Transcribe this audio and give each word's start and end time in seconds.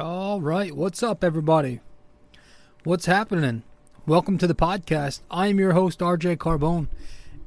All 0.00 0.40
right, 0.40 0.74
what's 0.74 1.02
up, 1.02 1.22
everybody? 1.22 1.80
What's 2.84 3.04
happening? 3.04 3.64
Welcome 4.06 4.38
to 4.38 4.46
the 4.46 4.54
podcast. 4.54 5.20
I 5.30 5.48
am 5.48 5.58
your 5.58 5.74
host, 5.74 5.98
RJ 5.98 6.38
Carbone, 6.38 6.88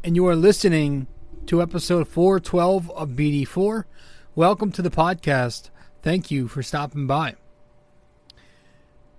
and 0.04 0.16
you 0.16 0.28
are 0.28 0.36
listening 0.36 1.08
to 1.48 1.64
episode 1.64 2.08
412 2.08 2.92
of 2.92 3.10
BD4. 3.10 3.86
Welcome 4.36 4.72
to 4.74 4.84
the 4.84 4.92
podcast. 4.92 5.72
Thank 6.04 6.30
you 6.30 6.48
for 6.48 6.62
stopping 6.62 7.08
by. 7.08 7.38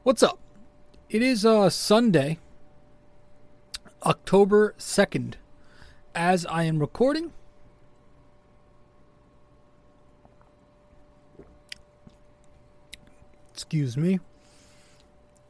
What's 0.04 0.22
up? 0.22 0.38
It 1.10 1.20
is 1.20 1.44
uh, 1.44 1.70
Sunday, 1.70 2.38
October 4.04 4.76
2nd, 4.78 5.34
as 6.14 6.46
I 6.46 6.62
am 6.62 6.78
recording. 6.78 7.32
Excuse 13.54 13.96
me. 13.96 14.18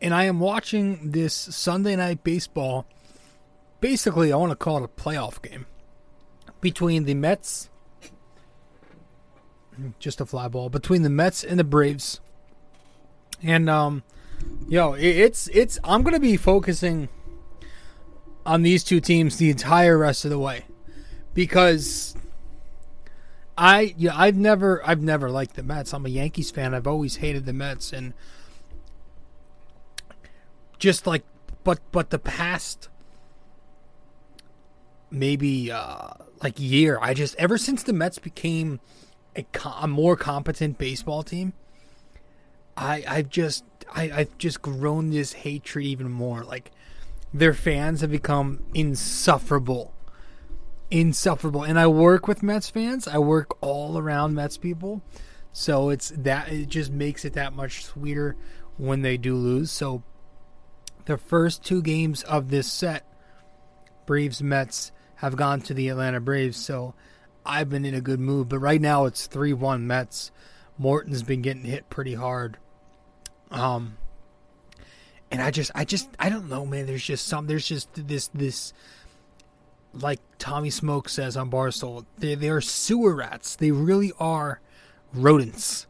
And 0.02 0.12
I 0.12 0.24
am 0.24 0.38
watching 0.38 1.12
this 1.12 1.32
Sunday 1.32 1.96
night 1.96 2.22
baseball. 2.22 2.86
Basically, 3.80 4.30
I 4.30 4.36
want 4.36 4.52
to 4.52 4.56
call 4.56 4.76
it 4.76 4.84
a 4.84 4.88
playoff 4.88 5.40
game 5.40 5.64
between 6.60 7.04
the 7.04 7.14
Mets. 7.14 7.70
Just 9.98 10.20
a 10.20 10.26
fly 10.26 10.48
ball 10.48 10.68
between 10.68 11.00
the 11.00 11.08
Mets 11.08 11.42
and 11.42 11.58
the 11.58 11.64
Braves. 11.64 12.20
And 13.42 13.70
um, 13.70 14.02
yo, 14.68 14.92
it's 14.92 15.48
it's. 15.48 15.78
I'm 15.82 16.02
gonna 16.02 16.20
be 16.20 16.36
focusing 16.36 17.08
on 18.44 18.60
these 18.60 18.84
two 18.84 19.00
teams 19.00 19.38
the 19.38 19.48
entire 19.48 19.96
rest 19.96 20.26
of 20.26 20.30
the 20.30 20.38
way 20.38 20.66
because 21.32 22.14
I 23.56 23.94
yeah 23.96 24.12
I've 24.14 24.36
never 24.36 24.84
I've 24.86 25.02
never 25.02 25.30
liked 25.30 25.54
the 25.54 25.62
Mets. 25.62 25.94
I'm 25.94 26.06
a 26.06 26.08
Yankees 26.08 26.50
fan. 26.50 26.74
I've 26.74 26.86
always 26.86 27.16
hated 27.16 27.46
the 27.46 27.52
Mets 27.52 27.92
and 27.92 28.14
just 30.78 31.06
like 31.06 31.24
but 31.62 31.80
but 31.92 32.10
the 32.10 32.18
past 32.18 32.88
maybe 35.10 35.70
uh 35.70 36.08
like 36.42 36.58
year 36.58 36.98
I 37.00 37.14
just 37.14 37.36
ever 37.36 37.56
since 37.56 37.82
the 37.82 37.92
Mets 37.92 38.18
became 38.18 38.80
a, 39.36 39.44
a 39.80 39.86
more 39.86 40.16
competent 40.16 40.76
baseball 40.76 41.22
team 41.22 41.52
I 42.76 43.04
I've 43.06 43.28
just 43.28 43.64
I 43.94 44.10
I've 44.10 44.38
just 44.38 44.62
grown 44.62 45.10
this 45.10 45.32
hatred 45.32 45.84
even 45.86 46.10
more 46.10 46.42
like 46.42 46.72
their 47.32 47.54
fans 47.54 48.00
have 48.00 48.10
become 48.10 48.64
insufferable 48.74 49.93
insufferable 50.94 51.62
and 51.62 51.78
I 51.78 51.86
work 51.86 52.28
with 52.28 52.42
Mets 52.42 52.70
fans 52.70 53.08
I 53.08 53.18
work 53.18 53.56
all 53.62 53.98
around 53.98 54.34
Mets 54.34 54.56
people 54.56 55.02
so 55.52 55.90
it's 55.90 56.12
that 56.16 56.50
it 56.52 56.68
just 56.68 56.92
makes 56.92 57.24
it 57.24 57.32
that 57.34 57.52
much 57.52 57.84
sweeter 57.84 58.36
when 58.76 59.02
they 59.02 59.16
do 59.16 59.34
lose 59.34 59.70
so 59.70 60.02
the 61.04 61.18
first 61.18 61.62
two 61.62 61.82
games 61.82 62.22
of 62.22 62.50
this 62.50 62.70
set, 62.70 63.04
Braves 64.06 64.42
Mets 64.42 64.92
have 65.16 65.36
gone 65.36 65.60
to 65.62 65.74
the 65.74 65.88
Atlanta 65.88 66.20
Braves, 66.20 66.56
so 66.56 66.94
I've 67.44 67.68
been 67.68 67.84
in 67.84 67.94
a 67.94 68.00
good 68.00 68.20
mood. 68.20 68.48
But 68.48 68.58
right 68.58 68.80
now 68.80 69.04
it's 69.04 69.26
three 69.26 69.52
one 69.52 69.86
Mets. 69.86 70.30
Morton's 70.78 71.22
been 71.22 71.42
getting 71.42 71.64
hit 71.64 71.90
pretty 71.90 72.14
hard. 72.14 72.58
Um 73.50 73.98
and 75.30 75.40
I 75.42 75.50
just 75.50 75.70
I 75.74 75.84
just 75.84 76.08
I 76.18 76.28
don't 76.28 76.48
know, 76.48 76.66
man. 76.66 76.86
There's 76.86 77.04
just 77.04 77.26
some 77.26 77.46
there's 77.46 77.66
just 77.66 77.88
this 77.94 78.28
this 78.28 78.72
like 80.00 80.20
Tommy 80.38 80.70
Smoke 80.70 81.08
says 81.08 81.36
on 81.36 81.50
Barstool, 81.50 82.04
they 82.18 82.34
they 82.34 82.48
are 82.48 82.60
sewer 82.60 83.14
rats. 83.14 83.56
They 83.56 83.70
really 83.70 84.12
are 84.18 84.60
rodents 85.12 85.86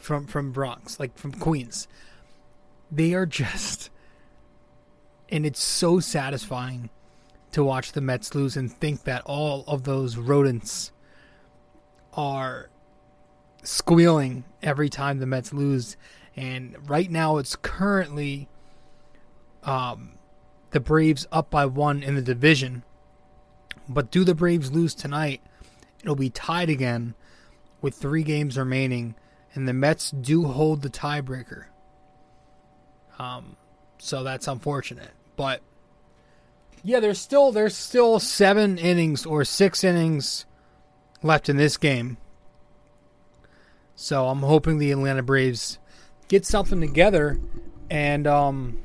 from 0.00 0.26
from 0.26 0.52
Bronx, 0.52 0.98
like 0.98 1.16
from 1.16 1.32
Queens. 1.32 1.88
They 2.90 3.14
are 3.14 3.26
just. 3.26 3.90
And 5.30 5.46
it's 5.46 5.62
so 5.62 6.00
satisfying 6.00 6.90
to 7.52 7.64
watch 7.64 7.92
the 7.92 8.00
Mets 8.00 8.34
lose 8.34 8.56
and 8.56 8.70
think 8.70 9.04
that 9.04 9.22
all 9.24 9.64
of 9.66 9.84
those 9.84 10.16
rodents 10.16 10.92
are 12.12 12.68
squealing 13.62 14.44
every 14.62 14.88
time 14.88 15.18
the 15.18 15.26
Mets 15.26 15.52
lose. 15.52 15.96
And 16.36 16.76
right 16.88 17.10
now, 17.10 17.38
it's 17.38 17.56
currently 17.56 18.48
um, 19.62 20.12
the 20.74 20.80
Braves 20.80 21.24
up 21.30 21.50
by 21.50 21.66
one 21.66 22.02
in 22.02 22.16
the 22.16 22.20
division. 22.20 22.82
But 23.88 24.10
do 24.10 24.24
the 24.24 24.34
Braves 24.34 24.72
lose 24.72 24.92
tonight? 24.92 25.40
It'll 26.02 26.16
be 26.16 26.30
tied 26.30 26.68
again 26.68 27.14
with 27.80 27.94
three 27.94 28.24
games 28.24 28.58
remaining, 28.58 29.14
and 29.54 29.68
the 29.68 29.72
Mets 29.72 30.10
do 30.10 30.46
hold 30.46 30.82
the 30.82 30.90
tiebreaker. 30.90 31.66
Um, 33.20 33.54
so 33.98 34.24
that's 34.24 34.48
unfortunate. 34.48 35.12
But 35.36 35.62
yeah, 36.82 36.98
there's 36.98 37.20
still 37.20 37.52
there's 37.52 37.76
still 37.76 38.18
seven 38.18 38.76
innings 38.76 39.24
or 39.24 39.44
six 39.44 39.84
innings 39.84 40.44
left 41.22 41.48
in 41.48 41.56
this 41.56 41.76
game. 41.76 42.16
So 43.94 44.26
I'm 44.26 44.40
hoping 44.40 44.78
the 44.78 44.90
Atlanta 44.90 45.22
Braves 45.22 45.78
get 46.26 46.44
something 46.44 46.80
together 46.80 47.38
and 47.88 48.26
um 48.26 48.78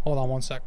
hold 0.00 0.18
on 0.18 0.28
one 0.28 0.42
sec. 0.42 0.62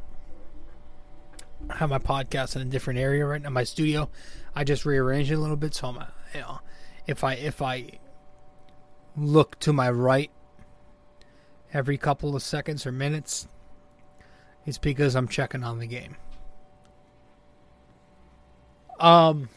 I 1.70 1.78
have 1.78 1.90
my 1.90 2.00
podcast 2.00 2.56
in 2.56 2.62
a 2.62 2.66
different 2.66 3.00
area 3.00 3.26
right 3.26 3.42
now, 3.42 3.50
my 3.50 3.64
studio. 3.64 4.10
I 4.56 4.64
just 4.64 4.86
rearranged 4.86 5.32
it 5.32 5.36
a 5.36 5.40
little 5.40 5.56
bit 5.56 5.74
so 5.74 5.88
I'm 5.88 6.06
you 6.34 6.42
know 6.42 6.60
if 7.08 7.24
I 7.24 7.34
if 7.34 7.62
I 7.62 8.00
look 9.16 9.60
to 9.60 9.74
my 9.74 9.90
right 9.90 10.32
every 11.74 11.98
couple 11.98 12.36
of 12.36 12.44
seconds 12.44 12.86
or 12.86 12.92
minutes, 12.92 13.48
it's 14.66 14.78
because 14.78 15.16
I'm 15.16 15.28
checking 15.28 15.64
on 15.64 15.80
the 15.80 15.88
game. 15.88 16.16
Um, 19.00 19.50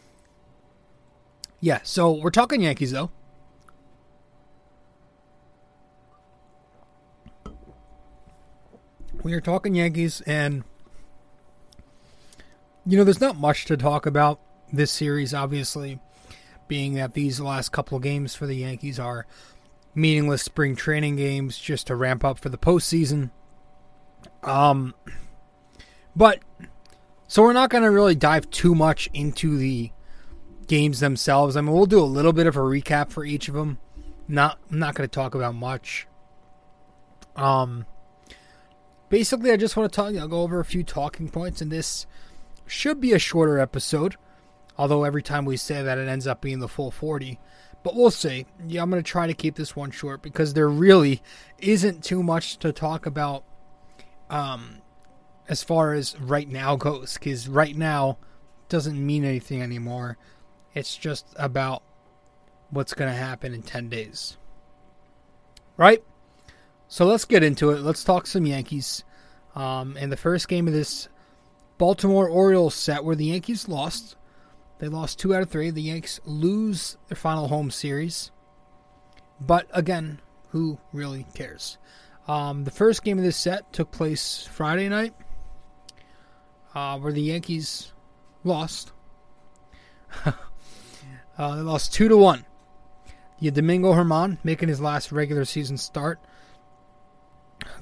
yeah, 1.60 1.80
so 1.82 2.12
we're 2.12 2.30
talking 2.30 2.62
Yankees 2.62 2.92
though. 2.92 3.10
We 9.26 9.34
are 9.34 9.40
talking 9.40 9.74
Yankees, 9.74 10.20
and 10.20 10.62
you 12.86 12.96
know, 12.96 13.02
there's 13.02 13.20
not 13.20 13.36
much 13.36 13.64
to 13.64 13.76
talk 13.76 14.06
about 14.06 14.38
this 14.72 14.92
series, 14.92 15.34
obviously, 15.34 15.98
being 16.68 16.94
that 16.94 17.14
these 17.14 17.40
last 17.40 17.72
couple 17.72 17.96
of 17.96 18.04
games 18.04 18.36
for 18.36 18.46
the 18.46 18.54
Yankees 18.54 19.00
are 19.00 19.26
meaningless 19.96 20.42
spring 20.42 20.76
training 20.76 21.16
games 21.16 21.58
just 21.58 21.88
to 21.88 21.96
ramp 21.96 22.24
up 22.24 22.38
for 22.38 22.50
the 22.50 22.56
postseason. 22.56 23.32
Um, 24.44 24.94
but 26.14 26.38
so 27.26 27.42
we're 27.42 27.52
not 27.52 27.70
going 27.70 27.82
to 27.82 27.90
really 27.90 28.14
dive 28.14 28.48
too 28.50 28.76
much 28.76 29.10
into 29.12 29.56
the 29.56 29.90
games 30.68 31.00
themselves. 31.00 31.56
I 31.56 31.62
mean, 31.62 31.74
we'll 31.74 31.86
do 31.86 31.98
a 31.98 32.04
little 32.04 32.32
bit 32.32 32.46
of 32.46 32.56
a 32.56 32.60
recap 32.60 33.10
for 33.10 33.24
each 33.24 33.48
of 33.48 33.54
them. 33.54 33.78
Not, 34.28 34.60
I'm 34.70 34.78
not 34.78 34.94
going 34.94 35.08
to 35.08 35.12
talk 35.12 35.34
about 35.34 35.56
much. 35.56 36.06
Um, 37.34 37.86
basically, 39.08 39.52
I 39.52 39.56
just 39.56 39.76
want 39.76 39.92
to 39.92 39.96
talk. 39.96 40.14
I'll 40.14 40.28
go 40.28 40.42
over 40.42 40.60
a 40.60 40.64
few 40.64 40.82
talking 40.82 41.28
points, 41.28 41.60
and 41.60 41.70
this 41.70 42.06
should 42.66 43.00
be 43.00 43.12
a 43.12 43.18
shorter 43.18 43.58
episode. 43.58 44.16
Although 44.78 45.04
every 45.04 45.22
time 45.22 45.44
we 45.44 45.56
say 45.56 45.82
that, 45.82 45.98
it 45.98 46.08
ends 46.08 46.26
up 46.26 46.40
being 46.40 46.58
the 46.58 46.68
full 46.68 46.90
40. 46.90 47.38
But 47.82 47.94
we'll 47.94 48.10
see. 48.10 48.46
Yeah, 48.66 48.82
I'm 48.82 48.90
going 48.90 49.02
to 49.02 49.08
try 49.08 49.26
to 49.26 49.34
keep 49.34 49.54
this 49.54 49.76
one 49.76 49.90
short 49.90 50.20
because 50.20 50.54
there 50.54 50.68
really 50.68 51.22
isn't 51.58 52.04
too 52.04 52.22
much 52.22 52.58
to 52.58 52.72
talk 52.72 53.06
about 53.06 53.44
um, 54.28 54.78
as 55.48 55.62
far 55.62 55.92
as 55.92 56.18
right 56.20 56.48
now 56.48 56.76
goes. 56.76 57.14
Because 57.14 57.48
right 57.48 57.76
now 57.76 58.18
doesn't 58.68 59.04
mean 59.04 59.24
anything 59.24 59.62
anymore. 59.62 60.18
It's 60.74 60.96
just 60.96 61.26
about 61.36 61.82
what's 62.70 62.92
going 62.92 63.10
to 63.10 63.16
happen 63.16 63.54
in 63.54 63.62
10 63.62 63.88
days. 63.88 64.36
Right? 65.76 66.02
So 66.88 67.04
let's 67.04 67.24
get 67.24 67.42
into 67.42 67.70
it. 67.70 67.80
Let's 67.80 68.04
talk 68.04 68.26
some 68.26 68.46
Yankees. 68.46 69.04
Um, 69.54 69.96
in 69.96 70.10
the 70.10 70.16
first 70.16 70.48
game 70.48 70.68
of 70.68 70.74
this 70.74 71.08
Baltimore 71.78 72.28
Orioles 72.28 72.74
set 72.74 73.04
where 73.04 73.16
the 73.16 73.24
Yankees 73.26 73.68
lost 73.68 74.16
they 74.78 74.88
lost 74.88 75.18
two 75.18 75.34
out 75.34 75.42
of 75.42 75.50
three. 75.50 75.70
The 75.70 75.82
Yanks 75.82 76.20
lose 76.24 76.98
their 77.08 77.16
final 77.16 77.48
home 77.48 77.70
series. 77.70 78.30
But 79.40 79.66
again, 79.72 80.20
who 80.50 80.78
really 80.92 81.26
cares? 81.34 81.78
Um, 82.28 82.64
the 82.64 82.70
first 82.70 83.04
game 83.04 83.18
of 83.18 83.24
this 83.24 83.36
set 83.36 83.72
took 83.72 83.90
place 83.90 84.46
Friday 84.52 84.88
night, 84.88 85.14
uh, 86.74 86.98
where 86.98 87.12
the 87.12 87.22
Yankees 87.22 87.92
lost. 88.44 88.92
uh, 90.24 90.32
they 91.38 91.62
lost 91.62 91.94
two 91.94 92.08
to 92.08 92.16
one. 92.16 92.44
You 93.38 93.50
Domingo 93.50 93.92
Germán 93.92 94.38
making 94.44 94.68
his 94.68 94.80
last 94.80 95.12
regular 95.12 95.44
season 95.44 95.76
start, 95.76 96.18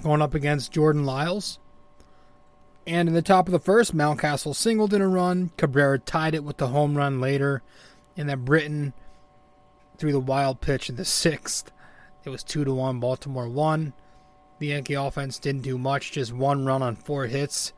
going 0.03 0.23
up 0.23 0.35
against 0.35 0.73
Jordan 0.73 1.05
Lyles. 1.05 1.59
And 2.87 3.09
in 3.09 3.15
the 3.15 3.23
top 3.23 3.49
of 3.49 3.53
the 3.53 3.59
first, 3.59 3.97
Mountcastle 3.97 4.55
singled 4.55 4.93
in 4.93 5.01
a 5.01 5.09
run. 5.09 5.51
Cabrera 5.57 5.99
tied 5.99 6.35
it 6.35 6.45
with 6.45 6.59
the 6.59 6.69
home 6.69 6.97
run 6.97 7.21
later. 7.21 7.63
And 8.17 8.29
then 8.29 8.45
Britton 8.45 8.93
threw 9.97 10.13
the 10.13 10.21
wild 10.21 10.61
pitch 10.61 10.89
in 10.91 10.97
the 10.97 11.05
sixth 11.05 11.71
It 12.25 12.31
was 12.31 12.43
two 12.43 12.65
to 12.65 12.75
one. 12.75 13.01
Baltimore 13.01 13.49
won. 13.49 13.95
The 14.59 14.69
Yankee 14.69 14.95
offense 14.95 15.39
didn't 15.39 15.63
do 15.63 15.79
much, 15.79 16.13
just 16.13 16.33
one 16.33 16.65
run 16.65 16.83
on 16.83 16.97
four 16.97 17.27
hits. 17.27 17.73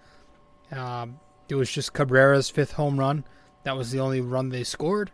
Um, 0.71 1.19
it 1.49 1.55
was 1.55 1.71
just 1.71 1.95
Cabrera's 1.95 2.51
fifth 2.51 2.73
home 2.73 2.99
run. 2.99 3.25
That 3.65 3.77
was 3.77 3.91
the 3.91 4.01
only 4.01 4.21
run 4.21 4.51
they 4.51 4.63
scored. 4.63 5.11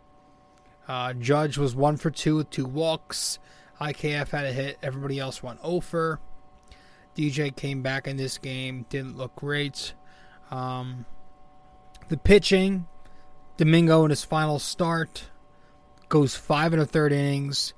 Uh, 0.87 1.13
Judge 1.13 1.57
was 1.57 1.75
one 1.75 1.97
for 1.97 2.11
two 2.11 2.35
with 2.35 2.49
two 2.49 2.65
walks. 2.65 3.39
IKF 3.79 4.29
had 4.29 4.45
a 4.45 4.51
hit. 4.51 4.77
Everybody 4.83 5.19
else 5.19 5.41
went 5.41 5.59
over. 5.63 6.19
DJ 7.15 7.55
came 7.55 7.81
back 7.81 8.07
in 8.07 8.17
this 8.17 8.37
game. 8.37 8.85
Didn't 8.89 9.17
look 9.17 9.35
great. 9.35 9.93
Um, 10.51 11.05
the 12.09 12.17
pitching, 12.17 12.87
Domingo 13.57 14.03
in 14.03 14.09
his 14.09 14.23
final 14.23 14.59
start 14.59 15.25
goes 16.09 16.35
five 16.35 16.73
and 16.73 16.81
a 16.81 16.85
third 16.85 17.11
innings, 17.11 17.73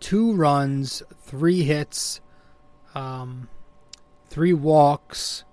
two 0.00 0.32
runs, 0.34 1.02
three 1.22 1.62
hits, 1.62 2.20
um, 2.94 3.48
three 4.28 4.52
walks, 4.52 5.44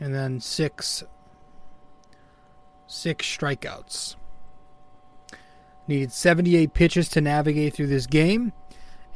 and 0.00 0.14
then 0.14 0.40
six 0.40 1.04
six 2.86 3.26
strikeouts. 3.26 4.16
Needed 5.88 6.12
78 6.12 6.74
pitches 6.74 7.08
to 7.10 7.20
navigate 7.20 7.74
through 7.74 7.86
this 7.86 8.06
game, 8.06 8.52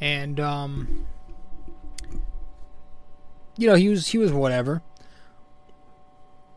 and 0.01 0.39
um, 0.39 1.07
you 3.61 3.67
know 3.67 3.75
he 3.75 3.91
was 3.91 4.09
he 4.09 4.17
was 4.17 4.33
whatever. 4.33 4.83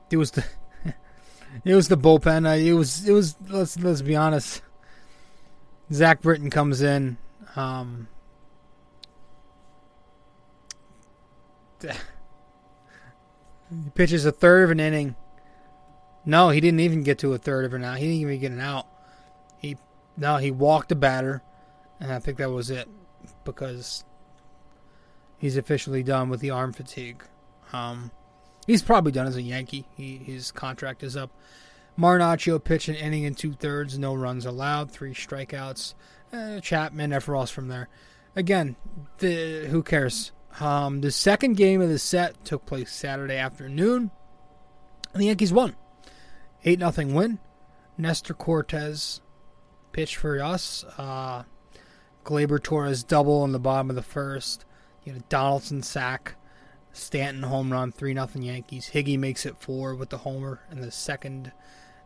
It 0.09 0.15
was 0.15 0.31
the 0.31 0.45
it 1.65 1.75
was 1.75 1.89
the 1.89 1.97
bullpen. 1.97 2.47
Uh, 2.47 2.55
it 2.55 2.71
was 2.71 3.07
it 3.07 3.11
was 3.11 3.35
let's 3.49 3.77
let's 3.77 4.01
be 4.01 4.15
honest. 4.15 4.61
Zach 5.91 6.21
Britton 6.21 6.49
comes 6.49 6.81
in. 6.81 7.17
Um, 7.57 8.07
he 11.81 11.89
pitches 13.95 14.25
a 14.25 14.31
third 14.31 14.63
of 14.63 14.71
an 14.71 14.79
inning. 14.79 15.17
No, 16.25 16.51
he 16.51 16.61
didn't 16.61 16.79
even 16.79 17.03
get 17.03 17.19
to 17.19 17.33
a 17.33 17.37
third 17.37 17.65
of 17.65 17.73
an 17.73 17.83
out. 17.83 17.97
He 17.97 18.05
didn't 18.05 18.21
even 18.21 18.39
get 18.39 18.53
an 18.53 18.61
out. 18.61 18.87
He 19.57 19.75
no, 20.15 20.37
he 20.37 20.51
walked 20.51 20.93
a 20.93 20.95
batter, 20.95 21.43
and 21.99 22.13
I 22.13 22.19
think 22.19 22.37
that 22.37 22.49
was 22.49 22.69
it 22.69 22.87
because 23.43 24.05
he's 25.43 25.57
officially 25.57 26.01
done 26.01 26.29
with 26.29 26.39
the 26.39 26.51
arm 26.51 26.71
fatigue. 26.71 27.21
Um, 27.73 28.11
he's 28.65 28.81
probably 28.81 29.11
done 29.11 29.27
as 29.27 29.35
a 29.35 29.41
Yankee. 29.41 29.85
He, 29.97 30.15
his 30.15 30.53
contract 30.53 31.03
is 31.03 31.17
up. 31.17 31.31
Marinaccio 31.99 32.63
pitched 32.63 32.87
an 32.87 32.95
inning 32.95 33.25
and 33.25 33.37
two 33.37 33.51
thirds, 33.51 33.99
no 33.99 34.13
runs 34.13 34.45
allowed, 34.45 34.89
three 34.89 35.13
strikeouts. 35.13 35.95
Uh, 36.31 36.61
Chapman, 36.61 37.11
Effross 37.11 37.51
from 37.51 37.67
there. 37.67 37.89
Again, 38.37 38.77
the 39.17 39.67
who 39.67 39.83
cares? 39.83 40.31
Um, 40.61 41.01
the 41.01 41.11
second 41.11 41.57
game 41.57 41.81
of 41.81 41.89
the 41.89 41.99
set 41.99 42.45
took 42.45 42.65
place 42.65 42.89
Saturday 42.89 43.35
afternoon. 43.35 44.11
And 45.11 45.21
the 45.21 45.25
Yankees 45.25 45.51
won. 45.51 45.75
8 46.63 46.79
0 46.79 47.07
win. 47.13 47.39
Nestor 47.97 48.33
Cortes 48.33 49.19
pitched 49.91 50.15
for 50.15 50.41
us. 50.41 50.85
Uh, 50.97 51.43
Gleyber 52.23 52.63
Torres 52.63 53.03
double 53.03 53.43
in 53.43 53.51
the 53.51 53.59
bottom 53.59 53.89
of 53.89 53.97
the 53.97 54.01
first. 54.01 54.63
You 55.03 55.13
had 55.13 55.21
a 55.21 55.25
Donaldson 55.29 55.81
sack. 55.83 56.35
Stanton 56.95 57.43
home 57.43 57.71
run, 57.71 57.91
3 57.91 58.13
0 58.13 58.29
Yankees. 58.35 58.91
Higgy 58.93 59.17
makes 59.17 59.45
it 59.45 59.57
4 59.57 59.95
with 59.95 60.09
the 60.09 60.19
homer 60.19 60.61
in 60.71 60.81
the 60.81 60.91
second 60.91 61.51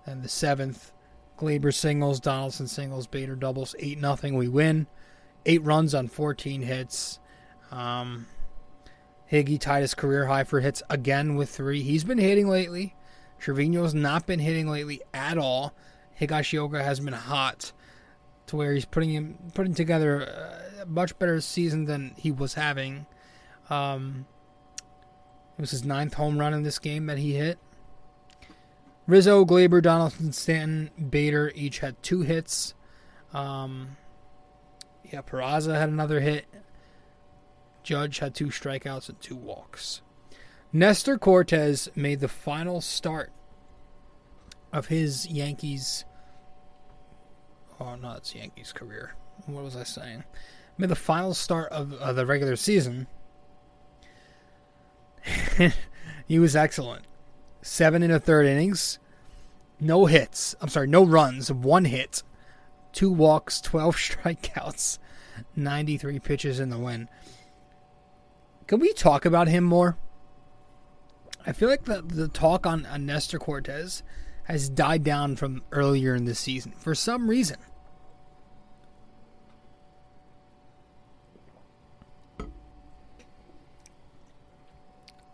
and 0.06 0.24
the 0.24 0.30
seventh. 0.30 0.94
Gleyber 1.38 1.74
singles, 1.74 2.20
Donaldson 2.20 2.68
singles, 2.68 3.06
Bader 3.06 3.36
doubles, 3.36 3.76
8 3.78 4.00
0. 4.00 4.38
We 4.38 4.48
win. 4.48 4.88
Eight 5.46 5.64
runs 5.64 5.94
on 5.94 6.08
14 6.08 6.62
hits. 6.62 7.20
Um, 7.72 8.28
Higgy 9.32 9.60
tied 9.60 9.82
his 9.82 9.94
career 9.94 10.26
high 10.26 10.46
for 10.46 10.62
hits 10.62 10.82
again 10.90 11.36
with 11.36 11.50
three. 11.50 11.82
He's 11.82 12.04
been 12.04 12.18
hitting 12.18 12.48
lately. 12.48 12.96
Trevino's 13.40 13.94
not 13.94 14.26
been 14.26 14.40
hitting 14.40 14.68
lately 14.68 15.02
at 15.14 15.38
all. 15.38 15.74
Higashioka 16.20 16.84
has 16.84 17.00
been 17.00 17.14
hot 17.14 17.72
to 18.48 18.56
where 18.56 18.74
he's 18.74 18.86
putting 18.86 19.10
him 19.12 19.38
putting 19.54 19.74
together 19.74 20.22
a 20.82 20.86
much 20.86 21.18
better 21.20 21.40
season 21.42 21.86
than 21.86 22.14
he 22.18 22.32
was 22.32 22.56
having. 22.56 23.06
Um, 23.70 24.26
it 25.58 25.62
was 25.62 25.72
his 25.72 25.86
ninth 25.86 26.16
home 26.16 26.38
run 26.38 26.54
in 26.54 26.64
this 26.64 26.80
game 26.80 27.06
that 27.08 27.18
he 27.18 27.34
hit. 27.34 27.60
Rizzo, 29.08 29.46
Gleyber, 29.46 29.82
Donaldson, 29.82 30.34
Stanton, 30.34 30.92
Bader 31.10 31.52
each 31.56 31.80
had 31.80 32.02
two 32.04 32.22
hits. 32.22 32.74
Um, 33.34 33.98
yeah, 35.04 35.22
Peraza 35.22 35.76
had 35.76 35.90
another 35.90 36.20
hit. 36.20 36.46
Judge 37.84 38.20
had 38.20 38.36
two 38.36 38.48
strikeouts 38.48 39.08
and 39.08 39.20
two 39.22 39.36
walks. 39.36 40.02
Nestor 40.74 41.18
Cortes 41.18 41.88
made 41.96 42.20
the 42.20 42.28
final 42.28 42.82
start 42.82 43.32
of 44.74 44.88
his 44.88 45.26
Yankees. 45.28 46.04
Oh 47.80 47.96
no, 47.96 48.14
it's 48.14 48.34
Yankees 48.34 48.74
career. 48.74 49.14
What 49.46 49.64
was 49.64 49.76
I 49.76 49.84
saying? 49.84 50.24
Made 50.78 50.90
the 50.90 50.96
final 50.96 51.34
start 51.34 51.72
of, 51.72 51.94
of 51.94 52.16
the 52.16 52.26
regular 52.26 52.56
season. 52.56 53.08
he 56.28 56.40
was 56.40 56.56
excellent. 56.56 57.06
Seven 57.62 58.04
and 58.04 58.14
a 58.14 58.20
third 58.20 58.46
innings, 58.46 59.00
no 59.80 60.06
hits. 60.06 60.56
I'm 60.62 60.70
sorry, 60.70 60.88
no 60.88 61.06
runs, 61.06 61.52
one 61.52 61.86
hit, 61.86 62.24
two 62.94 63.12
walks, 63.12 63.60
12 63.62 63.96
strikeouts, 63.98 65.00
93 65.56 66.20
pitches 66.20 66.60
in 66.60 66.70
the 66.70 66.78
win. 66.78 67.10
Can 68.68 68.80
we 68.80 68.94
talk 68.94 69.26
about 69.26 69.48
him 69.48 69.64
more? 69.64 69.98
I 71.46 71.54
feel 71.54 71.70
like 71.70 71.86
the, 71.86 72.02
the 72.02 72.28
talk 72.28 72.66
on, 72.66 72.86
on 72.86 73.06
Nestor 73.06 73.40
Cortes 73.40 74.04
has 74.48 74.70
died 74.70 75.04
down 75.04 75.36
from 75.36 75.62
earlier 75.74 76.16
in 76.16 76.24
the 76.24 76.34
season 76.34 76.72
for 76.78 76.96
some 76.96 77.30
reason. 77.30 77.58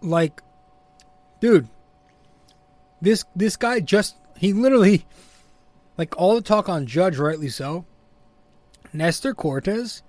Like, 0.02 0.42
dude, 1.40 1.70
this 3.02 3.24
this 3.36 3.56
guy 3.56 3.80
just 3.82 4.16
he 4.36 4.52
literally 4.52 5.06
like 5.96 6.18
all 6.18 6.34
the 6.34 6.42
talk 6.42 6.68
on 6.68 6.88
Judge, 6.88 7.18
rightly 7.18 7.50
so. 7.50 7.86
Nestor 8.92 9.36
Cortes 9.36 10.02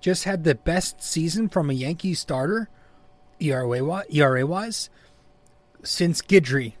just 0.00 0.22
had 0.22 0.44
the 0.44 0.54
best 0.54 1.02
season 1.02 1.48
from 1.48 1.68
a 1.68 1.74
Yankee 1.74 2.14
starter, 2.14 2.68
ERA 3.40 4.04
ERA 4.08 4.46
wise, 4.46 4.88
since 5.82 6.22
Guidry. 6.22 6.74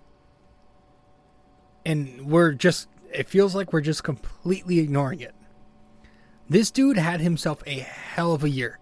And 1.84 2.26
we're 2.30 2.52
just 2.52 2.88
it 3.12 3.28
feels 3.28 3.54
like 3.54 3.72
we're 3.72 3.80
just 3.80 4.04
completely 4.04 4.78
ignoring 4.78 5.20
it. 5.20 5.34
This 6.48 6.70
dude 6.70 6.96
had 6.96 7.20
himself 7.20 7.62
a 7.66 7.80
hell 7.80 8.32
of 8.32 8.44
a 8.44 8.50
year. 8.50 8.78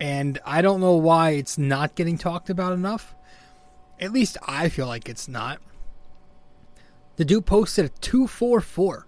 And 0.00 0.38
I 0.44 0.62
don't 0.62 0.80
know 0.80 0.94
why 0.94 1.30
it's 1.30 1.58
not 1.58 1.94
getting 1.94 2.18
talked 2.18 2.50
about 2.50 2.72
enough. 2.72 3.14
At 4.00 4.12
least 4.12 4.36
I 4.46 4.68
feel 4.68 4.86
like 4.86 5.08
it's 5.08 5.28
not. 5.28 5.60
The 7.16 7.24
dude 7.24 7.46
posted 7.46 7.84
a 7.84 7.88
244. 7.88 9.06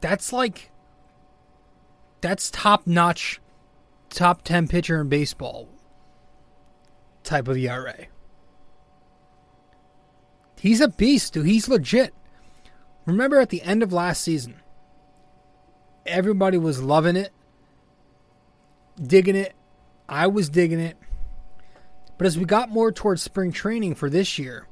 That's 0.00 0.32
like 0.32 0.70
that's 2.20 2.50
top 2.50 2.86
notch 2.86 3.40
top 4.08 4.42
10 4.42 4.68
pitcher 4.68 5.00
in 5.00 5.08
baseball 5.08 5.68
type 7.22 7.48
of 7.48 7.56
ERA. 7.56 8.06
He's 10.60 10.80
a 10.80 10.88
beast, 10.88 11.32
dude. 11.32 11.46
He's 11.46 11.68
legit. 11.68 12.12
Remember 13.06 13.40
at 13.40 13.48
the 13.48 13.62
end 13.62 13.82
of 13.82 13.92
last 13.92 14.22
season, 14.22 14.56
everybody 16.04 16.58
was 16.58 16.82
loving 16.82 17.16
it, 17.16 17.32
digging 19.00 19.36
it. 19.36 19.54
I 20.08 20.26
was 20.26 20.50
digging 20.50 20.80
it. 20.80 20.98
But 22.18 22.26
as 22.26 22.36
we 22.36 22.44
got 22.44 22.68
more 22.68 22.92
towards 22.92 23.22
spring 23.22 23.52
training 23.52 23.94
for 23.94 24.10
this 24.10 24.38
year, 24.38 24.66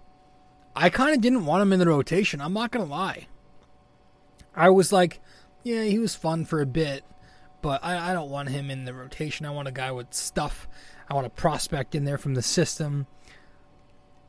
I 0.76 0.90
kind 0.90 1.14
of 1.14 1.23
didn't 1.23 1.47
want 1.47 1.62
him 1.62 1.73
in 1.73 1.78
the 1.78 1.88
rotation. 1.88 2.42
I'm 2.42 2.52
not 2.52 2.71
going 2.71 2.85
to 2.85 2.90
lie. 2.90 3.26
I 4.54 4.68
was 4.68 4.92
like, 4.92 5.21
yeah, 5.62 5.85
he 5.85 5.99
was 5.99 6.14
fun 6.14 6.45
for 6.45 6.61
a 6.61 6.66
bit, 6.66 7.02
but 7.62 7.83
I, 7.83 8.11
I 8.11 8.12
don't 8.12 8.30
want 8.30 8.50
him 8.50 8.71
in 8.71 8.85
the 8.85 8.92
rotation. 8.92 9.47
I 9.47 9.50
want 9.50 9.68
a 9.68 9.73
guy 9.73 9.90
with 9.92 10.12
stuff. 10.12 10.68
I 11.09 11.14
want 11.14 11.26
a 11.26 11.30
prospect 11.30 11.95
in 11.95 12.04
there 12.04 12.18
from 12.18 12.35
the 12.35 12.42
system. 12.42 13.07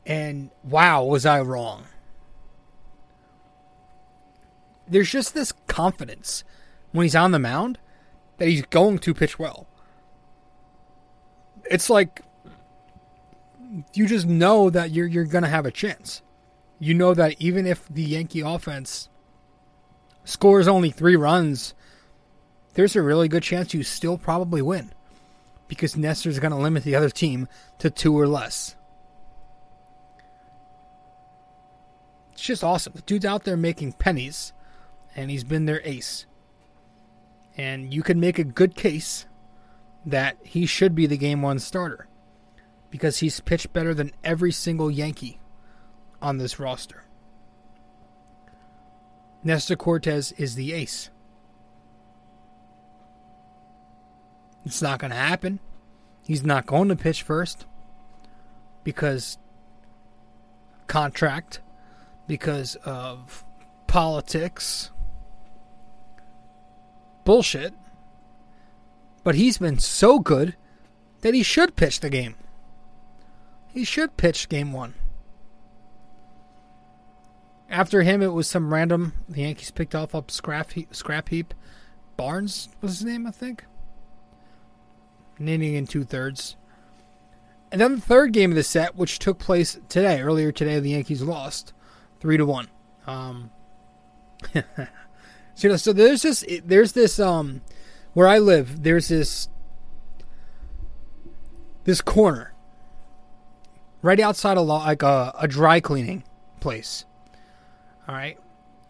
And 0.06 0.50
wow, 0.64 1.04
was 1.04 1.26
I 1.26 1.40
wrong. 1.40 1.84
There's 4.88 5.10
just 5.10 5.34
this 5.34 5.52
confidence 5.68 6.42
when 6.92 7.04
he's 7.04 7.14
on 7.14 7.30
the 7.30 7.38
mound 7.38 7.78
that 8.38 8.48
he's 8.48 8.62
going 8.62 8.98
to 9.00 9.14
pitch 9.14 9.38
well. 9.38 9.66
It's 11.70 11.88
like 11.88 12.22
you 13.94 14.06
just 14.06 14.26
know 14.26 14.70
that 14.70 14.90
you're 14.90 15.06
you're 15.06 15.24
going 15.24 15.44
to 15.44 15.50
have 15.50 15.66
a 15.66 15.70
chance 15.70 16.22
you 16.80 16.94
know 16.94 17.14
that 17.14 17.36
even 17.38 17.66
if 17.66 17.86
the 17.88 18.02
Yankee 18.02 18.40
offense 18.40 19.08
scores 20.24 20.66
only 20.66 20.90
three 20.90 21.14
runs 21.14 21.74
there's 22.74 22.96
a 22.96 23.02
really 23.02 23.28
good 23.28 23.42
chance 23.42 23.74
you 23.74 23.82
still 23.82 24.18
probably 24.18 24.62
win 24.62 24.92
because 25.68 25.96
Nestor's 25.96 26.38
going 26.38 26.52
to 26.52 26.58
limit 26.58 26.82
the 26.82 26.96
other 26.96 27.10
team 27.10 27.46
to 27.78 27.90
two 27.90 28.18
or 28.18 28.26
less. 28.26 28.74
It's 32.40 32.46
just 32.46 32.64
awesome. 32.64 32.94
The 32.96 33.02
dude's 33.02 33.26
out 33.26 33.44
there 33.44 33.54
making 33.54 33.92
pennies, 33.92 34.54
and 35.14 35.30
he's 35.30 35.44
been 35.44 35.66
their 35.66 35.82
ace. 35.84 36.24
And 37.54 37.92
you 37.92 38.02
can 38.02 38.18
make 38.18 38.38
a 38.38 38.44
good 38.44 38.74
case 38.74 39.26
that 40.06 40.38
he 40.42 40.64
should 40.64 40.94
be 40.94 41.04
the 41.04 41.18
game 41.18 41.42
one 41.42 41.58
starter 41.58 42.08
because 42.88 43.18
he's 43.18 43.40
pitched 43.40 43.74
better 43.74 43.92
than 43.92 44.12
every 44.24 44.52
single 44.52 44.90
Yankee 44.90 45.38
on 46.22 46.38
this 46.38 46.58
roster. 46.58 47.04
Nestor 49.44 49.76
Cortes 49.76 50.32
is 50.38 50.54
the 50.54 50.72
ace. 50.72 51.10
It's 54.64 54.80
not 54.80 54.98
going 54.98 55.10
to 55.10 55.16
happen. 55.18 55.60
He's 56.22 56.42
not 56.42 56.64
going 56.64 56.88
to 56.88 56.96
pitch 56.96 57.20
first 57.20 57.66
because 58.82 59.36
contract, 60.86 61.60
because 62.30 62.76
of 62.84 63.44
politics, 63.88 64.92
bullshit. 67.24 67.74
But 69.24 69.34
he's 69.34 69.58
been 69.58 69.80
so 69.80 70.20
good 70.20 70.54
that 71.22 71.34
he 71.34 71.42
should 71.42 71.74
pitch 71.74 71.98
the 71.98 72.08
game. 72.08 72.36
He 73.74 73.82
should 73.82 74.16
pitch 74.16 74.48
game 74.48 74.72
one. 74.72 74.94
After 77.68 78.02
him, 78.02 78.22
it 78.22 78.32
was 78.32 78.46
some 78.46 78.72
random. 78.72 79.12
The 79.28 79.40
Yankees 79.40 79.72
picked 79.72 79.96
off 79.96 80.14
up 80.14 80.30
scrap 80.30 80.70
heap, 80.70 80.94
scrap 80.94 81.30
heap. 81.30 81.52
Barnes 82.16 82.68
was 82.80 83.00
his 83.00 83.04
name, 83.04 83.26
I 83.26 83.32
think. 83.32 83.64
An 85.40 85.48
and 85.48 85.90
two 85.90 86.04
thirds. 86.04 86.54
And 87.72 87.80
then 87.80 87.96
the 87.96 88.00
third 88.00 88.32
game 88.32 88.52
of 88.52 88.56
the 88.56 88.62
set, 88.62 88.94
which 88.94 89.18
took 89.18 89.40
place 89.40 89.80
today, 89.88 90.20
earlier 90.20 90.52
today, 90.52 90.78
the 90.78 90.90
Yankees 90.90 91.22
lost 91.22 91.72
three 92.20 92.36
to 92.36 92.46
one. 92.46 92.68
Um, 93.06 93.50
so, 94.54 94.62
you 95.58 95.68
know, 95.70 95.76
so 95.76 95.92
there's 95.92 96.22
this, 96.22 96.44
there's 96.64 96.92
this, 96.92 97.18
um, 97.18 97.62
where 98.12 98.28
I 98.28 98.38
live. 98.38 98.82
There's 98.82 99.08
this, 99.08 99.48
this 101.84 102.00
corner 102.00 102.54
right 104.02 104.20
outside 104.20 104.56
a 104.56 104.60
lot 104.62 104.86
like 104.86 105.02
a, 105.02 105.34
a 105.38 105.48
dry 105.48 105.80
cleaning 105.80 106.24
place 106.60 107.04
all 108.10 108.16
right. 108.16 108.38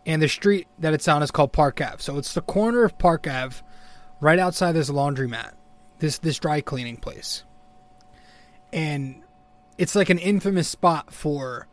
And 0.07 0.23
the 0.23 0.29
street 0.29 0.67
that 0.79 0.95
it's 0.95 1.07
on 1.07 1.23
is 1.23 1.31
called 1.31 1.53
Park 1.53 1.79
Ave. 1.83 1.97
So 1.99 2.17
it's 2.17 2.33
the 2.33 2.41
corner 2.41 2.85
of 2.85 2.97
Park 2.97 3.27
Ave, 3.29 3.57
right 4.19 4.39
outside 4.39 4.73
this 4.73 4.89
laundromat, 4.89 5.53
this 5.99 6.17
this 6.17 6.39
dry 6.39 6.63
cleaning 6.63 6.97
place. 6.97 7.45
And 8.73 9.23
it's 9.77 9.95
like 9.95 10.09
an 10.09 10.19
infamous 10.19 10.69
spot 10.69 11.13
for 11.13 11.69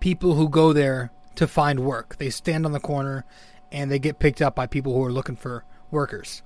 people 0.00 0.34
who 0.34 0.48
go 0.48 0.72
there 0.72 1.10
to 1.36 1.46
find 1.46 1.80
work. 1.80 2.16
They 2.16 2.30
stand 2.30 2.66
on 2.66 2.72
the 2.72 2.80
corner 2.80 3.24
and 3.70 3.90
they 3.90 3.98
get 3.98 4.18
picked 4.18 4.42
up 4.42 4.54
by 4.54 4.66
people 4.66 4.94
who 4.94 5.04
are 5.04 5.12
looking 5.12 5.36
for 5.36 5.64
workers. 5.90 6.42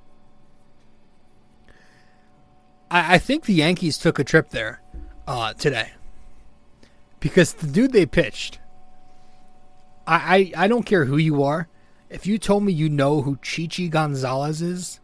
I, 2.90 3.14
I 3.14 3.18
think 3.18 3.44
the 3.44 3.54
Yankees 3.54 3.98
took 3.98 4.18
a 4.18 4.24
trip 4.24 4.50
there 4.50 4.82
uh, 5.26 5.54
today 5.54 5.92
because 7.20 7.54
the 7.54 7.66
dude 7.66 7.92
they 7.92 8.06
pitched 8.06 8.58
I, 10.06 10.52
I, 10.56 10.64
I 10.64 10.68
don't 10.68 10.84
care 10.84 11.04
who 11.04 11.16
you 11.16 11.42
are. 11.42 11.68
If 12.10 12.26
you 12.26 12.38
told 12.38 12.62
me 12.62 12.72
you 12.72 12.88
know 12.88 13.22
who 13.22 13.38
Chichi 13.42 13.88
Gonzalez 13.88 14.62
is, 14.62 15.00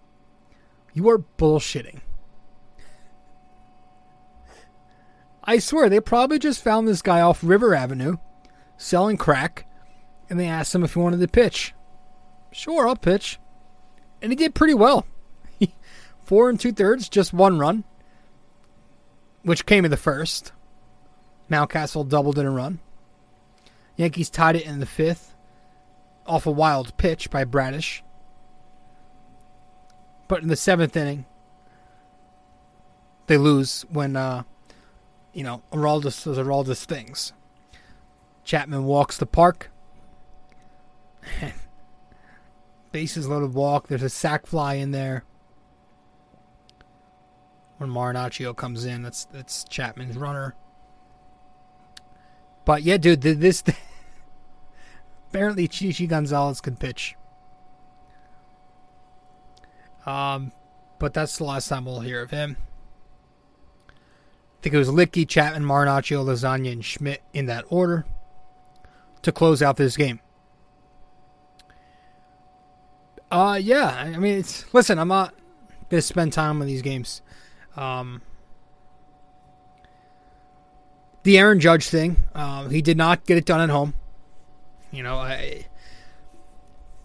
you 0.92 1.08
are 1.08 1.18
bullshitting. 1.18 2.00
I 5.42 5.58
swear, 5.58 5.88
they 5.88 6.00
probably 6.00 6.38
just 6.38 6.62
found 6.62 6.86
this 6.86 7.02
guy 7.02 7.20
off 7.20 7.42
River 7.42 7.74
Avenue 7.74 8.18
selling 8.80 9.16
crack, 9.16 9.66
and 10.28 10.40
they 10.40 10.46
asked 10.46 10.74
him 10.74 10.82
if 10.82 10.94
he 10.94 10.98
wanted 10.98 11.20
to 11.20 11.28
pitch. 11.28 11.74
Sure, 12.50 12.88
I'll 12.88 12.96
pitch. 12.96 13.38
And 14.22 14.32
he 14.32 14.36
did 14.36 14.54
pretty 14.54 14.74
well. 14.74 15.06
Four 16.24 16.48
and 16.48 16.58
two 16.58 16.72
thirds, 16.72 17.08
just 17.08 17.32
one 17.32 17.58
run, 17.58 17.84
which 19.42 19.66
came 19.66 19.84
in 19.84 19.90
the 19.90 19.96
first. 19.96 20.52
Mountcastle 21.50 22.08
doubled 22.08 22.38
in 22.38 22.46
a 22.46 22.50
run. 22.50 22.78
Yankees 23.96 24.30
tied 24.30 24.56
it 24.56 24.64
in 24.64 24.80
the 24.80 24.86
fifth 24.86 25.34
off 26.26 26.46
a 26.46 26.50
wild 26.50 26.96
pitch 26.96 27.30
by 27.30 27.44
Bradish. 27.44 28.02
But 30.28 30.42
in 30.42 30.48
the 30.48 30.56
seventh 30.56 30.96
inning, 30.96 31.26
they 33.26 33.36
lose 33.36 33.84
when, 33.90 34.16
uh, 34.16 34.44
you 35.32 35.42
know, 35.42 35.62
Aroldis 35.72 36.24
does 36.24 36.38
Aroldis 36.38 36.84
things. 36.84 37.32
Chapman 38.44 38.84
walks 38.84 39.16
the 39.16 39.26
park. 39.26 39.70
Bases 42.92 43.28
loaded 43.28 43.54
walk. 43.54 43.88
There's 43.88 44.02
a 44.02 44.08
sac 44.08 44.46
fly 44.46 44.74
in 44.74 44.90
there. 44.90 45.24
When 47.78 47.90
Marinaccio 47.90 48.54
comes 48.54 48.84
in, 48.84 49.02
that's 49.02 49.24
that's 49.26 49.64
Chapman's 49.64 50.18
runner. 50.18 50.54
But 52.64 52.82
yeah, 52.82 52.98
dude, 52.98 53.22
this 53.22 53.62
apparently 55.30 55.66
Chichi 55.66 56.06
Gonzalez 56.06 56.60
can 56.60 56.76
pitch. 56.76 57.16
Um, 60.04 60.52
but 60.98 61.14
that's 61.14 61.38
the 61.38 61.44
last 61.44 61.68
time 61.68 61.84
we'll 61.84 62.00
hear 62.00 62.22
of 62.22 62.30
him. 62.30 62.56
I 63.88 64.62
think 64.62 64.74
it 64.74 64.78
was 64.78 64.88
Luetge, 64.88 65.26
Chapman, 65.28 65.64
Marinaccio, 65.64 66.24
Loaisiga, 66.24 66.72
and 66.72 66.84
Schmidt 66.84 67.22
in 67.32 67.46
that 67.46 67.64
order 67.68 68.04
to 69.22 69.32
close 69.32 69.62
out 69.62 69.76
this 69.76 69.96
game. 69.96 70.20
Uh, 73.30 73.58
yeah, 73.62 73.88
I 73.88 74.16
mean, 74.18 74.38
it's 74.38 74.72
listen. 74.74 74.98
I'm 74.98 75.08
not 75.08 75.34
gonna 75.88 76.02
spend 76.02 76.32
time 76.32 76.60
on 76.60 76.66
these 76.66 76.82
games. 76.82 77.22
Um, 77.76 78.22
the 81.22 81.38
Aaron 81.38 81.60
Judge 81.60 81.88
thing, 81.88 82.16
uh, 82.34 82.68
he 82.68 82.82
did 82.82 82.96
not 82.96 83.26
get 83.26 83.38
it 83.38 83.44
done 83.44 83.60
at 83.60 83.70
home. 83.70 83.94
You 84.90 85.04
know, 85.04 85.16
I, 85.16 85.66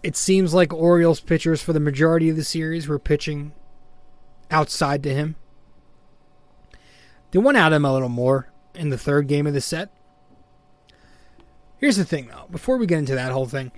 it 0.02 0.16
seems 0.16 0.52
like 0.52 0.72
Orioles 0.72 1.20
pitchers 1.20 1.62
for 1.62 1.72
the 1.72 1.80
majority 1.80 2.28
of 2.28 2.36
the 2.36 2.44
series 2.44 2.88
were 2.88 2.98
pitching 2.98 3.52
outside 4.50 5.02
to 5.04 5.14
him. 5.14 5.36
They 7.30 7.38
went 7.38 7.58
at 7.58 7.72
him 7.72 7.84
a 7.84 7.92
little 7.92 8.08
more 8.08 8.50
in 8.74 8.88
the 8.88 8.98
third 8.98 9.28
game 9.28 9.46
of 9.46 9.54
the 9.54 9.60
set. 9.60 9.90
Here's 11.78 11.96
the 11.96 12.04
thing, 12.04 12.28
though. 12.28 12.46
Before 12.50 12.76
we 12.76 12.86
get 12.86 12.98
into 12.98 13.14
that 13.14 13.32
whole 13.32 13.46
thing, 13.46 13.72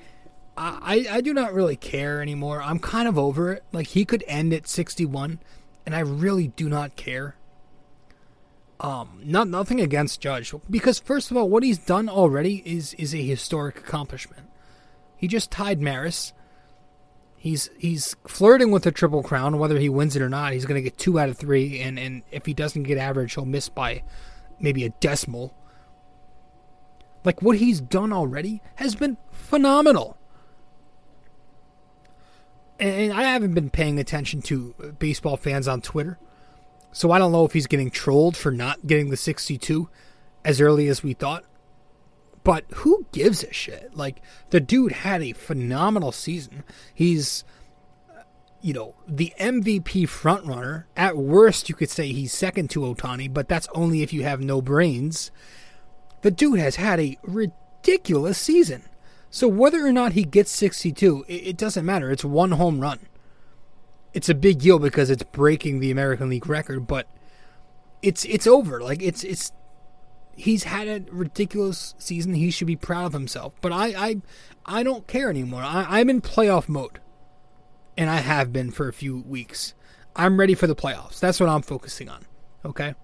I, 0.57 1.07
I, 1.11 1.21
do 1.21 1.33
not 1.33 1.55
really 1.55 1.77
care 1.77 2.21
anymore. 2.21 2.61
I'm 2.61 2.79
kind 2.81 3.07
of 3.07 3.19
over 3.19 3.53
it. 3.53 3.65
Like, 3.73 3.89
he 3.89 4.05
could 4.05 4.25
end 4.27 4.53
at 4.53 4.67
61, 4.67 5.39
and 5.87 5.95
I 5.95 6.01
really 6.01 6.49
do 6.49 6.69
not 6.69 6.97
care. 6.97 7.37
Um, 8.81 9.21
not 9.25 9.49
nothing 9.49 9.81
against 9.81 10.21
Judge 10.21 10.55
because 10.71 11.01
first 11.01 11.31
of 11.31 11.37
all, 11.37 11.49
what 11.49 11.65
he's 11.65 11.79
done 11.79 12.09
already 12.09 12.63
is 12.65 12.95
is 12.95 13.13
a 13.13 13.23
historic 13.23 13.79
accomplishment. 13.79 14.49
He 15.17 15.27
just 15.27 15.51
tied 15.51 15.81
Maris. 15.81 16.33
He's 17.37 17.71
he's 17.77 18.15
flirting 18.27 18.71
with 18.71 18.85
the 18.85 18.93
triple 18.93 19.25
crown. 19.25 19.59
Whether 19.59 19.79
he 19.79 19.89
wins 19.89 20.15
it 20.15 20.23
or 20.23 20.29
not, 20.29 20.53
he's 20.53 20.65
going 20.65 20.77
to 20.77 20.83
get 20.83 20.97
two 20.97 21.19
out 21.19 21.29
of 21.29 21.37
three, 21.37 21.81
and 21.81 21.99
and 21.99 22.23
if 22.31 22.47
he 22.47 22.55
doesn't 22.55 22.85
get 22.85 22.99
average, 22.99 23.35
he'll 23.35 23.45
miss 23.45 23.69
by 23.69 24.05
maybe 24.61 24.85
a 24.85 24.91
decimal. 24.91 25.55
Like 27.25 27.43
what 27.43 27.59
he's 27.59 27.81
done 27.81 28.13
already 28.13 28.63
has 28.77 28.95
been 28.95 29.17
phenomenal. 29.31 30.17
And 32.81 33.13
I 33.13 33.25
haven't 33.25 33.55
been 33.55 33.71
paying 33.71 33.99
attention 33.99 34.41
to 34.43 34.95
baseball 34.99 35.37
fans 35.37 35.67
on 35.67 35.81
Twitter 35.81 36.19
so 36.93 37.11
I 37.11 37.19
don't 37.19 37.33
know 37.33 37.45
if 37.45 37.53
he's 37.53 37.67
getting 37.67 37.91
trolled 37.91 38.37
for 38.37 38.51
not 38.51 38.87
getting 38.87 39.11
the 39.11 39.17
62 39.17 39.89
as 40.45 40.61
early 40.61 40.89
as 40.89 41.03
we 41.03 41.15
thought. 41.15 41.45
But 42.45 42.65
who 42.77 43.07
gives 43.13 43.45
a 43.45 43.53
shit? 43.53 43.95
Like, 43.95 44.23
the 44.51 44.61
dude 44.61 44.93
had 44.93 45.23
a 45.23 45.33
phenomenal 45.33 46.13
season. 46.13 46.65
He's, 46.95 47.45
you 48.63 48.73
know, 48.73 48.95
the 49.07 49.35
MVP 49.39 50.05
frontrunner. 50.05 50.85
At 50.97 51.17
worst, 51.17 51.69
you 51.69 51.75
could 51.75 51.91
say 51.91 52.13
he's 52.13 52.33
second 52.33 52.71
to 52.71 52.81
Ohtani, 52.81 53.33
but 53.33 53.49
that's 53.49 53.69
only 53.75 54.03
if 54.03 54.13
you 54.13 54.23
have 54.23 54.41
no 54.41 54.63
brains. 54.63 55.31
The 56.23 56.31
dude 56.31 56.59
has 56.59 56.77
had 56.77 57.01
a 57.01 57.19
ridiculous 57.23 58.39
season. 58.39 58.85
So 59.31 59.47
whether 59.47 59.87
or 59.87 59.93
not 59.93 60.13
he 60.13 60.25
gets 60.25 60.51
62, 60.51 61.25
it, 61.29 61.57
doesn't 61.57 61.85
matter. 61.85 62.11
It's 62.11 62.25
one 62.25 62.53
home 62.53 62.81
run 62.81 63.01
it's 64.15 64.29
a 64.29 64.35
big 64.35 64.59
deal 64.59 64.79
because 64.79 65.11
it's 65.11 65.23
breaking 65.23 65.81
the 65.81 65.91
American 65.91 66.29
League 66.29 66.49
record, 66.49 66.87
but 66.87 67.07
it's 68.03 68.25
it's 68.25 68.47
over. 68.47 68.81
Like 68.81 69.03
it's 69.03 69.23
it's 69.25 69.53
he's 70.37 70.65
had 70.65 70.89
a 70.89 71.05
ridiculous 71.11 71.95
season. 71.99 72.35
He 72.35 72.51
should 72.51 72.67
be 72.67 72.77
proud 72.77 73.07
of 73.07 73.13
himself. 73.13 73.55
But 73.61 73.73
I 73.73 73.87
I 73.87 74.23
I 74.67 74.83
don't 74.83 75.07
care 75.07 75.31
anymore. 75.31 75.63
I, 75.63 76.01
I'm 76.01 76.11
in 76.11 76.21
playoff 76.21 76.69
mode. 76.69 77.01
and 77.97 78.09
I 78.09 78.17
have 78.17 78.53
been 78.53 78.71
for 78.71 78.89
a 78.89 78.93
few 78.93 79.19
weeks. 79.19 79.75
I'm 80.17 80.39
ready 80.39 80.55
for 80.55 80.67
the 80.67 80.75
playoffs. 80.75 81.21
That's 81.21 81.39
what 81.39 81.49
I'm 81.49 81.63
focusing 81.63 82.09
on. 82.09 82.25
Okay. 82.65 82.95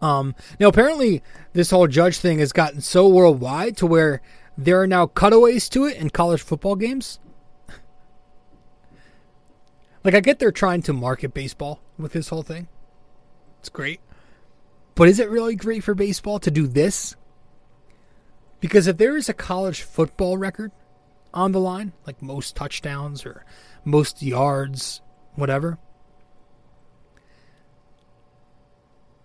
Um, 0.00 0.34
now 0.60 0.68
apparently 0.68 1.22
this 1.52 1.70
whole 1.70 1.86
judge 1.86 2.18
thing 2.18 2.38
has 2.38 2.52
gotten 2.52 2.80
so 2.80 3.08
worldwide 3.08 3.76
to 3.78 3.86
where 3.86 4.20
there 4.58 4.80
are 4.80 4.86
now 4.86 5.06
cutaways 5.06 5.68
to 5.70 5.84
it 5.86 5.96
in 5.96 6.10
college 6.10 6.42
football 6.42 6.76
games. 6.76 7.18
like 10.04 10.14
I 10.14 10.20
get 10.20 10.38
they're 10.38 10.52
trying 10.52 10.82
to 10.82 10.92
market 10.92 11.34
baseball 11.34 11.80
with 11.98 12.12
this 12.12 12.28
whole 12.28 12.42
thing. 12.42 12.68
It's 13.60 13.68
great. 13.68 14.00
But 14.94 15.08
is 15.08 15.18
it 15.18 15.28
really 15.28 15.56
great 15.56 15.84
for 15.84 15.94
baseball 15.94 16.38
to 16.40 16.50
do 16.50 16.66
this? 16.66 17.16
Because 18.60 18.86
if 18.86 18.96
there 18.96 19.16
is 19.16 19.28
a 19.28 19.34
college 19.34 19.82
football 19.82 20.38
record 20.38 20.72
on 21.34 21.52
the 21.52 21.60
line, 21.60 21.92
like 22.06 22.22
most 22.22 22.56
touchdowns 22.56 23.26
or 23.26 23.44
most 23.84 24.22
yards, 24.22 25.02
whatever, 25.34 25.78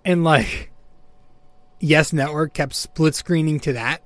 and 0.06 0.24
like 0.24 0.72
Yes 1.80 2.14
Network 2.14 2.54
kept 2.54 2.74
split 2.74 3.16
screening 3.16 3.60
to 3.62 3.74
that, 3.74 4.02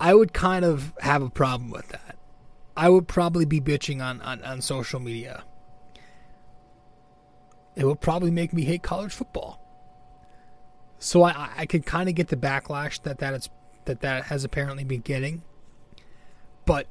I 0.00 0.14
would 0.14 0.32
kind 0.32 0.64
of 0.64 0.92
have 1.00 1.22
a 1.22 1.30
problem 1.30 1.70
with 1.70 1.88
that. 1.88 2.16
I 2.76 2.88
would 2.88 3.06
probably 3.06 3.44
be 3.44 3.60
bitching 3.60 4.02
on, 4.02 4.20
on, 4.22 4.42
on 4.42 4.60
social 4.60 4.98
media. 4.98 5.44
It 7.76 7.84
would 7.84 8.00
probably 8.00 8.30
make 8.30 8.52
me 8.52 8.64
hate 8.64 8.82
college 8.82 9.12
football. 9.12 9.60
So 10.98 11.22
I, 11.22 11.50
I 11.56 11.66
could 11.66 11.84
kind 11.84 12.08
of 12.08 12.14
get 12.14 12.28
the 12.28 12.36
backlash 12.36 13.02
that 13.02 13.18
that, 13.18 13.34
is, 13.34 13.48
that 13.84 14.00
that 14.00 14.24
has 14.24 14.44
apparently 14.44 14.84
been 14.84 15.00
getting. 15.00 15.42
But 16.64 16.86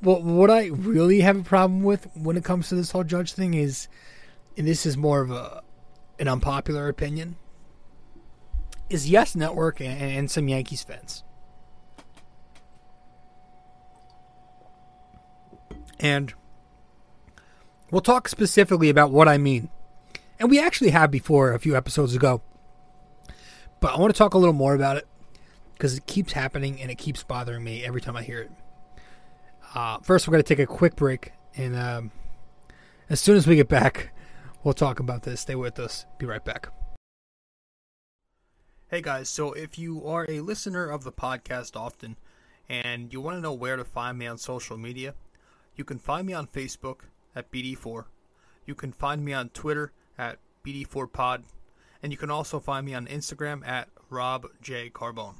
what, 0.00 0.22
what 0.22 0.50
I 0.50 0.66
really 0.66 1.20
have 1.20 1.38
a 1.38 1.42
problem 1.42 1.82
with 1.82 2.08
when 2.14 2.36
it 2.36 2.44
comes 2.44 2.68
to 2.68 2.74
this 2.74 2.92
whole 2.92 3.04
judge 3.04 3.32
thing 3.32 3.54
is 3.54 3.88
and 4.56 4.66
this 4.66 4.86
is 4.86 4.96
more 4.96 5.20
of 5.20 5.30
a 5.30 5.62
an 6.18 6.28
unpopular 6.28 6.88
opinion, 6.88 7.36
is 8.88 9.10
Yes 9.10 9.34
Network 9.34 9.80
and, 9.80 10.00
and 10.00 10.30
some 10.30 10.48
Yankees 10.48 10.82
fans. 10.82 11.24
And 15.98 16.34
we'll 17.90 18.00
talk 18.00 18.28
specifically 18.28 18.90
about 18.90 19.10
what 19.10 19.26
I 19.26 19.38
mean. 19.38 19.70
And 20.38 20.50
we 20.50 20.60
actually 20.60 20.90
have 20.90 21.10
before 21.10 21.52
a 21.52 21.58
few 21.58 21.76
episodes 21.76 22.14
ago. 22.14 22.42
But 23.80 23.94
I 23.94 23.98
want 23.98 24.14
to 24.14 24.18
talk 24.18 24.34
a 24.34 24.38
little 24.38 24.54
more 24.54 24.74
about 24.74 24.96
it 24.96 25.06
because 25.74 25.96
it 25.96 26.06
keeps 26.06 26.32
happening 26.32 26.80
and 26.80 26.90
it 26.90 26.96
keeps 26.96 27.22
bothering 27.22 27.64
me 27.64 27.84
every 27.84 28.00
time 28.00 28.16
I 28.16 28.22
hear 28.22 28.40
it. 28.42 28.50
Uh, 29.74 29.98
first, 30.00 30.26
we're 30.28 30.32
going 30.32 30.42
to 30.42 30.48
take 30.48 30.62
a 30.62 30.66
quick 30.66 30.96
break. 30.96 31.32
And 31.56 31.76
um, 31.76 32.10
as 33.10 33.20
soon 33.20 33.36
as 33.36 33.46
we 33.46 33.56
get 33.56 33.68
back, 33.68 34.13
We'll 34.64 34.72
talk 34.72 34.98
about 34.98 35.22
this. 35.24 35.42
Stay 35.42 35.54
with 35.54 35.78
us. 35.78 36.06
Be 36.18 36.24
right 36.24 36.42
back. 36.42 36.68
Hey 38.88 39.02
guys, 39.02 39.28
so 39.28 39.52
if 39.52 39.78
you 39.78 40.06
are 40.06 40.24
a 40.28 40.40
listener 40.40 40.88
of 40.88 41.04
the 41.04 41.12
podcast 41.12 41.76
often 41.76 42.16
and 42.68 43.12
you 43.12 43.20
want 43.20 43.36
to 43.36 43.42
know 43.42 43.52
where 43.52 43.76
to 43.76 43.84
find 43.84 44.18
me 44.18 44.26
on 44.26 44.38
social 44.38 44.78
media, 44.78 45.14
you 45.76 45.84
can 45.84 45.98
find 45.98 46.26
me 46.26 46.32
on 46.32 46.46
Facebook 46.46 47.00
at 47.36 47.50
BD4. 47.50 48.06
You 48.64 48.74
can 48.74 48.92
find 48.92 49.22
me 49.22 49.34
on 49.34 49.50
Twitter 49.50 49.92
at 50.16 50.38
BD4Pod. 50.64 51.44
And 52.02 52.12
you 52.12 52.18
can 52.18 52.30
also 52.30 52.58
find 52.58 52.86
me 52.86 52.94
on 52.94 53.06
Instagram 53.06 53.66
at 53.66 53.88
Rob 54.08 54.46
J. 54.62 54.88
Carbone. 54.88 55.34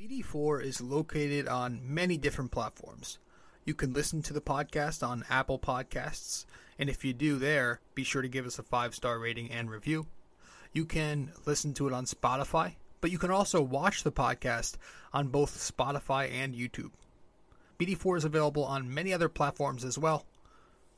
BD4 0.00 0.64
is 0.64 0.80
located 0.80 1.46
on 1.46 1.82
many 1.82 2.16
different 2.16 2.50
platforms. 2.50 3.18
You 3.66 3.74
can 3.74 3.92
listen 3.92 4.22
to 4.22 4.32
the 4.32 4.40
podcast 4.40 5.06
on 5.06 5.26
Apple 5.28 5.58
Podcasts, 5.58 6.46
and 6.78 6.88
if 6.88 7.04
you 7.04 7.12
do 7.12 7.36
there, 7.36 7.80
be 7.94 8.02
sure 8.02 8.22
to 8.22 8.28
give 8.28 8.46
us 8.46 8.58
a 8.58 8.62
five 8.62 8.94
star 8.94 9.18
rating 9.18 9.50
and 9.50 9.70
review. 9.70 10.06
You 10.72 10.86
can 10.86 11.32
listen 11.44 11.74
to 11.74 11.86
it 11.86 11.92
on 11.92 12.06
Spotify, 12.06 12.76
but 13.02 13.10
you 13.10 13.18
can 13.18 13.30
also 13.30 13.60
watch 13.60 14.02
the 14.02 14.10
podcast 14.10 14.78
on 15.12 15.28
both 15.28 15.58
Spotify 15.58 16.32
and 16.32 16.54
YouTube. 16.54 16.92
BD4 17.78 18.16
is 18.16 18.24
available 18.24 18.64
on 18.64 18.94
many 18.94 19.12
other 19.12 19.28
platforms 19.28 19.84
as 19.84 19.98
well. 19.98 20.24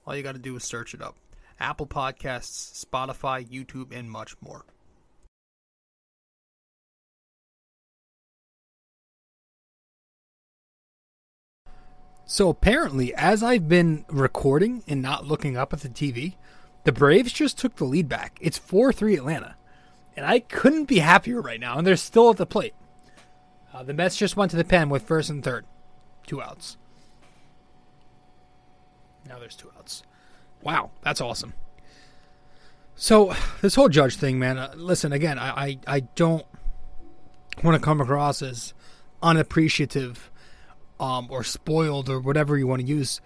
All 0.07 0.15
you 0.15 0.23
got 0.23 0.37
to 0.37 0.39
do 0.39 0.55
is 0.55 0.63
search 0.63 0.95
it 0.95 1.03
up 1.03 1.17
Apple 1.59 1.89
Podcasts, 1.89 2.85
Spotify, 2.85 3.45
YouTube, 3.45 3.93
and 3.93 4.09
much 4.09 4.37
more. 4.41 4.65
So 12.33 12.49
apparently, 12.49 13.15
as 13.15 13.43
I've 13.43 13.69
been 13.69 14.07
recording 14.09 14.83
and 14.89 15.03
not 15.03 15.27
looking 15.27 15.55
up 15.59 15.75
at 15.75 15.81
the 15.81 15.91
TV, 15.91 16.37
the 16.85 16.91
Braves 16.91 17.31
just 17.31 17.59
took 17.59 17.77
the 17.77 17.85
lead 17.85 18.09
back. 18.09 18.39
It's 18.41 18.57
4 18.57 18.91
3 18.91 19.17
Atlanta. 19.17 19.55
And 20.17 20.25
I 20.25 20.39
couldn't 20.39 20.87
be 20.87 21.01
happier 21.01 21.43
right 21.43 21.61
now, 21.61 21.77
and 21.77 21.87
they're 21.87 21.95
still 21.95 22.31
at 22.31 22.39
the 22.39 22.47
plate. 22.47 22.73
Uh, 23.75 23.83
the 23.83 23.93
Mets 23.93 24.17
just 24.17 24.35
went 24.35 24.51
to 24.51 24.57
the 24.57 24.65
pen 24.65 24.89
with 24.89 25.03
first 25.03 25.29
and 25.29 25.45
third. 25.45 25.67
Two 26.27 26.41
outs. 26.41 26.79
Now 29.29 29.39
there's 29.39 29.55
two 29.55 29.71
outs. 29.77 30.03
Wow, 30.63 30.89
that's 31.03 31.21
awesome. 31.21 31.53
So, 32.97 33.37
this 33.61 33.75
whole 33.75 33.91
judge 33.91 34.17
thing, 34.17 34.39
man, 34.39 34.57
uh, 34.57 34.73
listen, 34.75 35.13
again, 35.13 35.39
I, 35.39 35.51
I, 35.51 35.79
I 35.87 36.01
don't 36.01 36.47
want 37.63 37.75
to 37.75 37.85
come 37.85 38.01
across 38.01 38.41
as 38.41 38.73
unappreciative 39.23 40.31
um, 41.03 41.27
or 41.31 41.43
spoiled 41.43 42.09
or 42.09 42.21
whatever 42.21 42.57
you 42.57 42.69
want 42.69 42.81
to 42.81 42.87
use. 42.87 43.21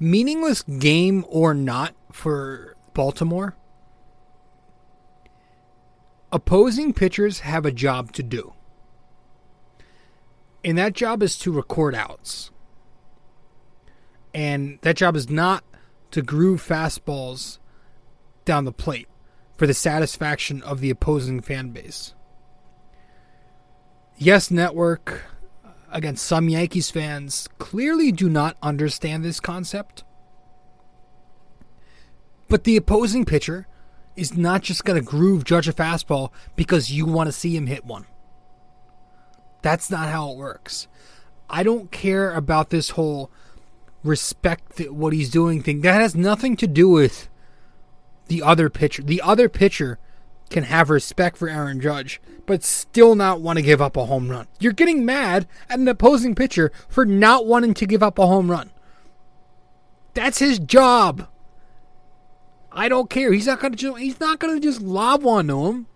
Meaningless 0.00 0.62
game 0.62 1.24
or 1.28 1.54
not 1.54 1.94
for 2.10 2.74
Baltimore, 2.94 3.54
opposing 6.32 6.92
pitchers 6.92 7.40
have 7.40 7.64
a 7.64 7.70
job 7.70 8.12
to 8.12 8.24
do. 8.24 8.54
And 10.64 10.76
that 10.76 10.94
job 10.94 11.22
is 11.22 11.38
to 11.38 11.52
record 11.52 11.94
outs. 11.94 12.50
And 14.34 14.80
that 14.82 14.96
job 14.96 15.14
is 15.14 15.30
not 15.30 15.62
to 16.10 16.22
groove 16.22 16.66
fastballs 16.66 17.58
down 18.44 18.64
the 18.64 18.72
plate 18.72 19.08
for 19.56 19.68
the 19.68 19.74
satisfaction 19.74 20.60
of 20.62 20.80
the 20.80 20.90
opposing 20.90 21.40
fan 21.40 21.70
base. 21.70 22.14
Yes 24.22 24.50
Network, 24.50 25.22
again, 25.90 26.14
some 26.14 26.50
Yankees 26.50 26.90
fans 26.90 27.48
clearly 27.56 28.12
do 28.12 28.28
not 28.28 28.54
understand 28.62 29.24
this 29.24 29.40
concept. 29.40 30.04
But 32.46 32.64
the 32.64 32.76
opposing 32.76 33.24
pitcher 33.24 33.66
is 34.16 34.36
not 34.36 34.60
just 34.60 34.84
going 34.84 35.00
to 35.00 35.04
groove 35.04 35.44
judge 35.44 35.68
a 35.68 35.72
fastball 35.72 36.32
because 36.54 36.92
you 36.92 37.06
want 37.06 37.28
to 37.28 37.32
see 37.32 37.56
him 37.56 37.66
hit 37.66 37.86
one. 37.86 38.04
That's 39.62 39.90
not 39.90 40.10
how 40.10 40.32
it 40.32 40.36
works. 40.36 40.86
I 41.48 41.62
don't 41.62 41.90
care 41.90 42.34
about 42.34 42.68
this 42.68 42.90
whole 42.90 43.30
respect 44.04 44.78
what 44.90 45.14
he's 45.14 45.30
doing 45.30 45.62
thing. 45.62 45.80
That 45.80 46.02
has 46.02 46.14
nothing 46.14 46.58
to 46.58 46.66
do 46.66 46.90
with 46.90 47.30
the 48.26 48.42
other 48.42 48.68
pitcher. 48.68 49.02
The 49.02 49.22
other 49.22 49.48
pitcher 49.48 49.98
can 50.50 50.64
have 50.64 50.90
respect 50.90 51.36
for 51.36 51.48
Aaron 51.48 51.80
Judge, 51.80 52.20
but 52.44 52.62
still 52.62 53.14
not 53.14 53.40
want 53.40 53.58
to 53.58 53.62
give 53.62 53.80
up 53.80 53.96
a 53.96 54.06
home 54.06 54.28
run. 54.28 54.48
You're 54.58 54.72
getting 54.72 55.04
mad 55.04 55.46
at 55.68 55.78
an 55.78 55.88
opposing 55.88 56.34
pitcher 56.34 56.72
for 56.88 57.06
not 57.06 57.46
wanting 57.46 57.74
to 57.74 57.86
give 57.86 58.02
up 58.02 58.18
a 58.18 58.26
home 58.26 58.50
run. 58.50 58.70
That's 60.14 60.40
his 60.40 60.58
job. 60.58 61.28
I 62.72 62.88
don't 62.88 63.08
care. 63.10 63.32
He's 63.32 63.46
not 63.46 63.60
gonna 63.60 63.76
just, 63.76 63.98
he's 63.98 64.20
not 64.20 64.38
gonna 64.38 64.60
just 64.60 64.80
lob 64.80 65.22
one 65.22 65.48
to 65.48 65.66
him. 65.66 65.86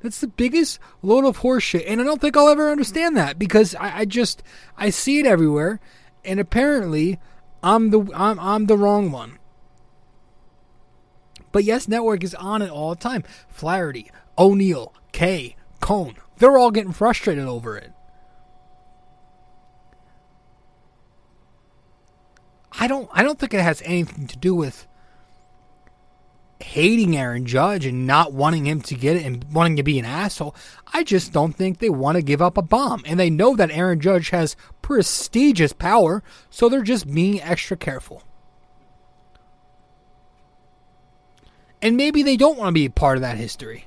That's 0.00 0.20
the 0.20 0.28
biggest 0.28 0.78
load 1.02 1.24
of 1.24 1.38
horseshit, 1.38 1.84
and 1.86 2.00
I 2.00 2.04
don't 2.04 2.20
think 2.20 2.36
I'll 2.36 2.48
ever 2.48 2.70
understand 2.70 3.16
that 3.16 3.38
because 3.38 3.74
I, 3.74 4.00
I 4.00 4.04
just 4.04 4.42
I 4.76 4.90
see 4.90 5.18
it 5.18 5.26
everywhere, 5.26 5.80
and 6.24 6.38
apparently 6.38 7.18
I'm 7.62 7.90
the 7.90 8.08
I'm 8.14 8.38
I'm 8.38 8.66
the 8.66 8.76
wrong 8.76 9.10
one. 9.10 9.37
But 11.52 11.64
Yes 11.64 11.88
Network 11.88 12.24
is 12.24 12.34
on 12.34 12.62
it 12.62 12.70
all 12.70 12.90
the 12.90 13.00
time. 13.00 13.24
Flaherty, 13.48 14.10
O'Neill, 14.36 14.92
Kay, 15.12 15.56
Cone, 15.80 16.16
they're 16.38 16.58
all 16.58 16.70
getting 16.70 16.92
frustrated 16.92 17.44
over 17.44 17.76
it. 17.76 17.92
I 22.80 22.86
don't 22.86 23.08
I 23.12 23.22
don't 23.22 23.38
think 23.38 23.54
it 23.54 23.60
has 23.60 23.82
anything 23.84 24.28
to 24.28 24.36
do 24.36 24.54
with 24.54 24.86
hating 26.60 27.16
Aaron 27.16 27.46
Judge 27.46 27.86
and 27.86 28.06
not 28.06 28.32
wanting 28.32 28.66
him 28.66 28.80
to 28.82 28.94
get 28.94 29.16
it 29.16 29.24
and 29.24 29.44
wanting 29.52 29.76
to 29.76 29.82
be 29.82 29.98
an 29.98 30.04
asshole. 30.04 30.54
I 30.92 31.04
just 31.04 31.32
don't 31.32 31.52
think 31.52 31.78
they 31.78 31.90
want 31.90 32.16
to 32.16 32.22
give 32.22 32.42
up 32.42 32.58
a 32.58 32.62
bomb. 32.62 33.02
And 33.06 33.18
they 33.18 33.30
know 33.30 33.54
that 33.56 33.70
Aaron 33.70 34.00
Judge 34.00 34.30
has 34.30 34.56
prestigious 34.82 35.72
power, 35.72 36.22
so 36.50 36.68
they're 36.68 36.82
just 36.82 37.12
being 37.12 37.40
extra 37.40 37.76
careful. 37.76 38.22
And 41.80 41.96
maybe 41.96 42.22
they 42.22 42.36
don't 42.36 42.58
want 42.58 42.68
to 42.68 42.72
be 42.72 42.88
part 42.88 43.16
of 43.16 43.22
that 43.22 43.36
history. 43.36 43.86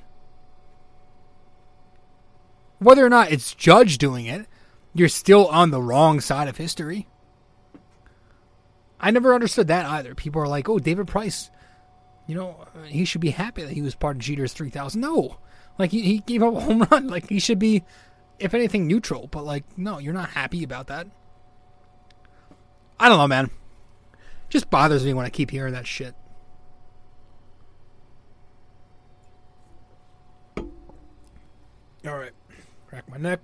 Whether 2.78 3.04
or 3.04 3.10
not 3.10 3.30
it's 3.30 3.54
Judge 3.54 3.98
doing 3.98 4.26
it, 4.26 4.46
you're 4.94 5.08
still 5.08 5.46
on 5.48 5.70
the 5.70 5.80
wrong 5.80 6.20
side 6.20 6.48
of 6.48 6.56
history. 6.56 7.06
I 9.00 9.10
never 9.10 9.34
understood 9.34 9.68
that 9.68 9.86
either. 9.86 10.14
People 10.14 10.42
are 10.42 10.48
like, 10.48 10.68
"Oh, 10.68 10.78
David 10.78 11.08
Price, 11.08 11.50
you 12.26 12.34
know, 12.34 12.66
he 12.86 13.04
should 13.04 13.20
be 13.20 13.30
happy 13.30 13.62
that 13.62 13.72
he 13.72 13.82
was 13.82 13.94
part 13.94 14.16
of 14.16 14.22
Jeter's 14.22 14.52
3000." 14.52 15.00
No. 15.00 15.38
Like 15.78 15.90
he, 15.90 16.02
he 16.02 16.18
gave 16.18 16.42
up 16.42 16.54
a 16.54 16.60
home 16.60 16.86
run. 16.90 17.08
Like 17.08 17.28
he 17.28 17.38
should 17.38 17.58
be 17.58 17.82
if 18.38 18.54
anything 18.54 18.86
neutral, 18.86 19.28
but 19.28 19.44
like 19.44 19.64
no, 19.76 19.98
you're 19.98 20.12
not 20.12 20.30
happy 20.30 20.62
about 20.62 20.88
that. 20.88 21.06
I 22.98 23.08
don't 23.08 23.18
know, 23.18 23.28
man. 23.28 23.50
Just 24.48 24.70
bothers 24.70 25.04
me 25.04 25.14
when 25.14 25.26
I 25.26 25.30
keep 25.30 25.50
hearing 25.50 25.72
that 25.72 25.86
shit. 25.86 26.14
All 32.06 32.18
right. 32.18 32.32
Crack 32.88 33.08
my 33.08 33.16
neck. 33.16 33.40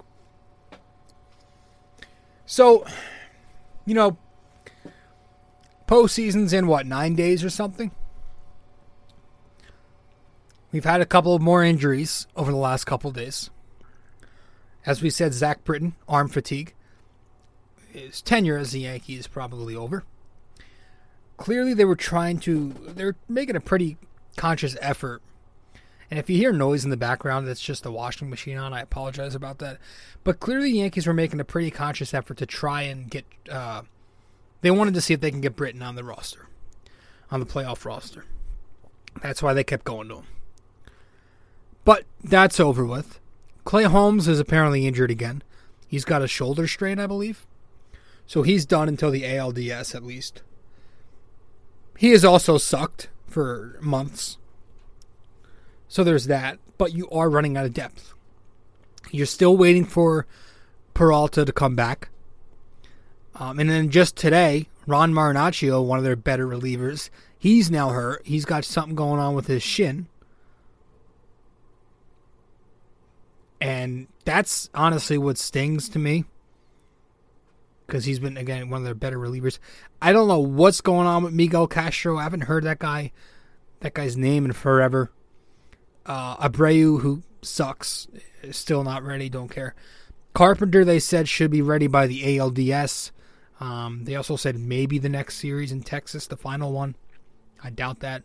So, 2.47 2.85
you 3.85 3.94
know, 3.94 4.16
postseason's 5.87 6.53
in 6.53 6.66
what, 6.66 6.87
nine 6.87 7.14
days 7.14 7.44
or 7.44 7.51
something? 7.51 7.90
We've 10.73 10.85
had 10.85 11.01
a 11.01 11.07
couple 11.07 11.35
of 11.35 11.40
more 11.40 11.62
injuries 11.64 12.27
over 12.37 12.51
the 12.51 12.59
last 12.59 12.85
couple 12.85 13.11
days. 13.11 13.51
As 14.85 15.03
we 15.03 15.11
said, 15.11 15.33
Zach 15.35 15.64
Britton, 15.64 15.94
arm 16.09 16.29
fatigue. 16.29 16.75
His 17.90 18.21
tenure 18.21 18.59
as 18.59 18.75
a 18.75 18.81
Yankee 18.81 19.16
is 19.16 19.27
probably 19.27 19.75
over. 19.75 20.05
Clearly, 21.37 21.73
they 21.73 21.85
were 21.85 21.97
trying 21.97 22.38
to, 22.40 22.75
they're 22.88 23.16
making 23.29 23.57
a 23.57 23.61
pretty 23.61 23.97
conscious 24.37 24.77
effort. 24.81 25.23
And 26.11 26.18
if 26.18 26.31
you 26.31 26.37
hear 26.37 26.53
noise 26.53 26.85
in 26.85 26.90
the 26.90 26.97
background, 26.97 27.47
that's 27.47 27.61
just 27.61 27.83
the 27.83 27.92
washing 27.92 28.31
machine 28.31 28.57
on. 28.57 28.73
I 28.73 28.81
apologize 28.81 29.35
about 29.35 29.59
that. 29.59 29.79
But 30.25 30.40
clearly, 30.40 30.73
the 30.73 30.79
Yankees 30.79 31.07
were 31.07 31.14
making 31.14 31.40
a 31.40 31.44
pretty 31.44 31.71
conscious 31.71 32.14
effort 32.14 32.38
to 32.38 32.47
try 32.47 32.83
and 32.83 33.11
get, 33.11 33.27
uh, 33.51 33.83
they 34.62 34.71
wanted 34.71 34.94
to 34.94 35.01
see 35.01 35.14
if 35.14 35.21
they 35.21 35.31
can 35.31 35.42
get 35.42 35.57
Britton 35.57 35.83
on 35.83 35.97
the 35.97 36.05
roster, 36.05 36.49
on 37.31 37.40
the 37.40 37.47
playoff 37.47 37.85
roster. 37.85 38.25
That's 39.21 39.42
why 39.42 39.53
they 39.53 39.64
kept 39.64 39.85
going 39.85 40.09
to 40.09 40.16
him. 40.16 40.27
But 41.85 42.05
that's 42.23 42.61
over 42.61 42.85
with. 42.85 43.21
Clay 43.64 43.85
Holmes 43.85 44.29
is 44.29 44.40
apparently 44.40 44.87
injured 44.87 45.11
again. 45.11 45.42
He's 45.87 46.07
got 46.07 46.23
a 46.23 46.29
shoulder 46.29 46.66
strain, 46.66 46.99
I 46.99 47.07
believe. 47.07 47.47
So 48.27 48.42
he's 48.42 48.64
done 48.64 48.88
until 48.88 49.11
the 49.11 49.25
ALDS 49.25 49.94
at 49.94 50.03
least. 50.03 50.42
He 51.99 52.11
has 52.11 52.25
also 52.25 52.57
sucked 52.57 53.09
for 53.27 53.79
months. 53.83 54.38
So 55.88 56.05
there's 56.05 56.27
that. 56.27 56.59
But 56.77 56.92
you 56.92 57.09
are 57.11 57.29
running 57.29 57.57
out 57.57 57.64
of 57.64 57.74
depth. 57.74 58.14
You're 59.11 59.27
still 59.27 59.57
waiting 59.57 59.85
for 59.85 60.27
Peralta 60.94 61.44
to 61.44 61.53
come 61.53 61.74
back. 61.74 62.11
Um, 63.35 63.59
and 63.59 63.70
then 63.70 63.90
just 63.90 64.16
today, 64.16 64.68
Ron 64.87 65.12
Marinaccio, 65.12 65.85
one 65.85 65.98
of 65.98 66.05
their 66.05 66.16
better 66.16 66.46
relievers, 66.46 67.09
he's 67.38 67.70
now 67.70 67.90
hurt. 67.90 68.27
He's 68.27 68.44
got 68.44 68.64
something 68.64 68.94
going 68.94 69.20
on 69.20 69.35
with 69.35 69.46
his 69.46 69.62
shin. 69.62 70.09
And 73.61 74.07
that's 74.24 74.70
honestly 74.74 75.18
what 75.18 75.38
stings 75.38 75.88
to 75.90 75.98
me. 75.98 76.24
Because 77.87 78.05
he's 78.05 78.18
been, 78.18 78.37
again, 78.37 78.68
one 78.68 78.83
of 78.83 78.85
their 78.85 78.94
better 78.94 79.18
relievers. 79.18 79.59
I 80.03 80.12
don't 80.12 80.29
know 80.29 80.40
what's 80.40 80.81
going 80.81 81.07
on 81.07 81.22
with 81.22 81.33
Miguel 81.33 81.66
Castro. 81.66 82.18
I 82.18 82.24
haven't 82.24 82.42
heard 82.42 82.64
that 82.64 82.79
guy, 82.79 83.12
that 83.81 83.94
guy's 83.94 84.16
name 84.16 84.44
in 84.44 84.53
forever. 84.53 85.11
Uh, 86.09 86.49
Abreu, 86.49 87.01
who 87.03 87.23
sucks, 87.42 88.09
still 88.51 88.83
not 88.83 89.05
ready. 89.05 89.29
Don't 89.29 89.51
care. 89.51 89.75
Carpenter, 90.35 90.85
they 90.85 90.99
said, 90.99 91.29
should 91.29 91.51
be 91.51 91.62
ready 91.62 91.87
by 91.87 92.07
the 92.07 92.38
ALDS. 92.38 93.11
Um, 93.61 94.05
they 94.05 94.14
also 94.14 94.37
said 94.37 94.59
maybe 94.59 94.99
the 94.99 95.09
next 95.09 95.37
series 95.37 95.71
in 95.71 95.83
Texas, 95.83 96.27
the 96.27 96.37
final 96.37 96.73
one. 96.73 96.97
I 97.62 97.71
doubt 97.71 98.01
that. 98.01 98.23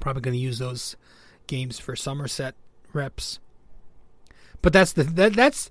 Probably 0.00 0.22
going 0.22 0.34
to 0.36 0.40
use 0.40 0.58
those 0.58 0.96
games 1.46 1.78
for 1.78 1.96
Somerset 1.96 2.54
reps. 2.92 3.38
But 4.62 4.72
that's 4.72 4.92
the 4.92 5.04
that, 5.04 5.34
that's 5.34 5.70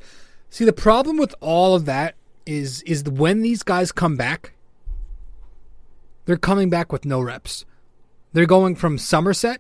see 0.50 0.64
the 0.64 0.74
problem 0.74 1.18
with 1.18 1.36
all 1.42 1.76
of 1.76 1.86
that 1.86 2.16
is 2.46 2.82
is 2.84 3.04
when 3.04 3.42
these 3.42 3.62
guys 3.62 3.92
come 3.92 4.16
back, 4.16 4.54
they're 6.26 6.38
coming 6.38 6.70
back 6.70 6.94
with 6.94 7.04
no 7.04 7.20
reps. 7.20 7.66
They're 8.32 8.46
going 8.46 8.76
from 8.76 8.98
Somerset, 8.98 9.60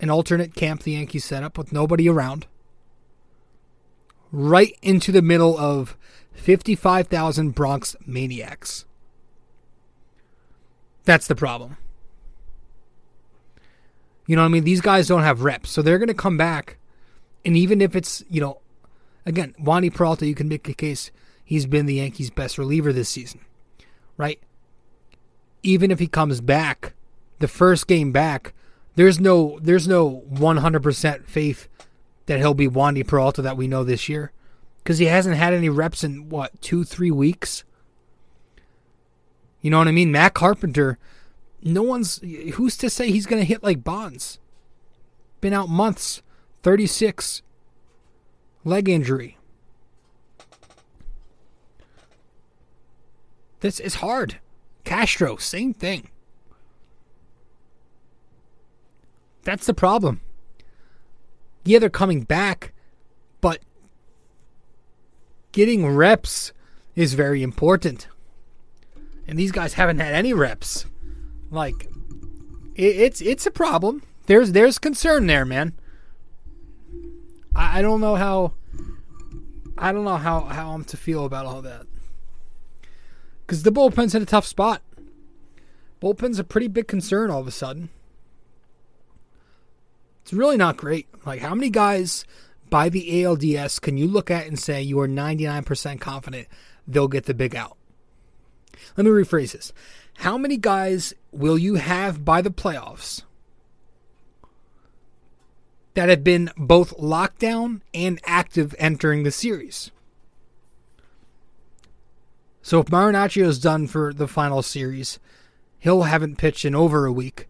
an 0.00 0.10
alternate 0.10 0.54
camp 0.54 0.82
the 0.82 0.92
Yankees 0.92 1.24
set 1.24 1.42
up 1.42 1.56
with 1.56 1.72
nobody 1.72 2.08
around, 2.08 2.46
right 4.32 4.76
into 4.82 5.12
the 5.12 5.22
middle 5.22 5.56
of 5.58 5.96
55,000 6.32 7.54
Bronx 7.54 7.96
maniacs. 8.06 8.84
That's 11.04 11.26
the 11.26 11.34
problem. 11.34 11.76
You 14.26 14.36
know 14.36 14.42
what 14.42 14.48
I 14.48 14.52
mean? 14.52 14.64
These 14.64 14.80
guys 14.80 15.06
don't 15.06 15.22
have 15.22 15.42
reps, 15.42 15.70
so 15.70 15.82
they're 15.82 15.98
going 15.98 16.08
to 16.08 16.14
come 16.14 16.36
back 16.36 16.78
and 17.44 17.56
even 17.56 17.80
if 17.80 17.94
it's, 17.94 18.24
you 18.30 18.40
know, 18.40 18.60
again, 19.26 19.54
Wandy 19.60 19.92
Peralta, 19.92 20.26
you 20.26 20.34
can 20.34 20.48
make 20.48 20.68
a 20.68 20.74
case 20.74 21.10
he's 21.44 21.66
been 21.66 21.86
the 21.86 21.94
Yankees' 21.94 22.30
best 22.30 22.56
reliever 22.56 22.92
this 22.92 23.08
season, 23.08 23.40
right? 24.16 24.40
Even 25.62 25.90
if 25.90 25.98
he 25.98 26.06
comes 26.06 26.40
back, 26.40 26.94
the 27.40 27.48
first 27.48 27.86
game 27.86 28.12
back, 28.12 28.53
there's 28.96 29.20
no 29.20 29.58
there's 29.60 29.88
no 29.88 30.22
100% 30.30 31.26
faith 31.26 31.68
that 32.26 32.38
he'll 32.38 32.54
be 32.54 32.68
Wandy 32.68 33.06
Peralta 33.06 33.42
that 33.42 33.56
we 33.56 33.68
know 33.68 33.84
this 33.84 34.08
year 34.08 34.32
because 34.78 34.98
he 34.98 35.06
hasn't 35.06 35.36
had 35.36 35.52
any 35.52 35.68
reps 35.68 36.04
in 36.04 36.28
what 36.28 36.60
two 36.60 36.84
three 36.84 37.10
weeks. 37.10 37.64
You 39.60 39.70
know 39.70 39.78
what 39.78 39.88
I 39.88 39.92
mean? 39.92 40.12
Matt 40.12 40.34
Carpenter, 40.34 40.98
no 41.62 41.82
one's 41.82 42.20
who's 42.54 42.76
to 42.78 42.90
say 42.90 43.10
he's 43.10 43.26
going 43.26 43.40
to 43.40 43.46
hit 43.46 43.62
like 43.62 43.82
Bonds. 43.82 44.38
Been 45.40 45.52
out 45.52 45.68
months. 45.68 46.22
36. 46.62 47.42
Leg 48.64 48.88
injury. 48.88 49.36
This 53.60 53.78
is 53.78 53.96
hard. 53.96 54.40
Castro, 54.84 55.36
same 55.36 55.74
thing. 55.74 56.08
That's 59.44 59.66
the 59.66 59.74
problem. 59.74 60.20
Yeah, 61.64 61.78
they're 61.78 61.90
coming 61.90 62.22
back, 62.22 62.72
but 63.40 63.60
getting 65.52 65.86
reps 65.86 66.52
is 66.94 67.14
very 67.14 67.42
important. 67.42 68.08
And 69.26 69.38
these 69.38 69.52
guys 69.52 69.74
haven't 69.74 69.98
had 69.98 70.14
any 70.14 70.32
reps. 70.32 70.86
Like, 71.50 71.88
it, 72.74 72.96
it's 72.96 73.20
it's 73.20 73.46
a 73.46 73.50
problem. 73.50 74.02
There's 74.26 74.52
there's 74.52 74.78
concern 74.78 75.26
there, 75.26 75.44
man. 75.44 75.74
I, 77.54 77.78
I 77.78 77.82
don't 77.82 78.00
know 78.00 78.16
how. 78.16 78.54
I 79.76 79.92
don't 79.92 80.04
know 80.04 80.16
how, 80.16 80.42
how 80.42 80.70
I'm 80.70 80.84
to 80.84 80.96
feel 80.96 81.24
about 81.24 81.46
all 81.46 81.60
that. 81.62 81.86
Because 83.44 83.64
the 83.64 83.72
bullpen's 83.72 84.14
in 84.14 84.22
a 84.22 84.26
tough 84.26 84.46
spot. 84.46 84.82
Bullpen's 86.00 86.38
a 86.38 86.44
pretty 86.44 86.68
big 86.68 86.86
concern 86.86 87.28
all 87.28 87.40
of 87.40 87.48
a 87.48 87.50
sudden. 87.50 87.88
It's 90.24 90.32
really 90.32 90.56
not 90.56 90.76
great. 90.76 91.06
Like, 91.24 91.40
how 91.40 91.54
many 91.54 91.70
guys 91.70 92.24
by 92.68 92.88
the 92.88 93.22
ALDS 93.22 93.80
can 93.80 93.96
you 93.96 94.08
look 94.08 94.30
at 94.30 94.46
and 94.46 94.58
say 94.58 94.82
you 94.82 94.98
are 94.98 95.08
99% 95.08 96.00
confident 96.00 96.48
they'll 96.88 97.08
get 97.08 97.26
the 97.26 97.34
big 97.34 97.54
out? 97.54 97.76
Let 98.96 99.04
me 99.04 99.12
rephrase 99.12 99.52
this. 99.52 99.72
How 100.18 100.36
many 100.36 100.56
guys 100.56 101.14
will 101.30 101.58
you 101.58 101.76
have 101.76 102.24
by 102.24 102.42
the 102.42 102.50
playoffs 102.50 103.22
that 105.94 106.08
have 106.08 106.22
been 106.22 106.50
both 106.56 106.96
lockdown 106.98 107.80
and 107.94 108.20
active 108.24 108.74
entering 108.78 109.22
the 109.22 109.30
series. 109.30 109.90
So 112.62 112.80
if 112.80 112.86
Marinaccio 112.86 113.44
is 113.44 113.58
done 113.58 113.86
for 113.86 114.12
the 114.12 114.28
final 114.28 114.62
series, 114.62 115.18
he'll 115.78 116.02
haven't 116.02 116.36
pitched 116.36 116.64
in 116.64 116.74
over 116.74 117.06
a 117.06 117.12
week. 117.12 117.48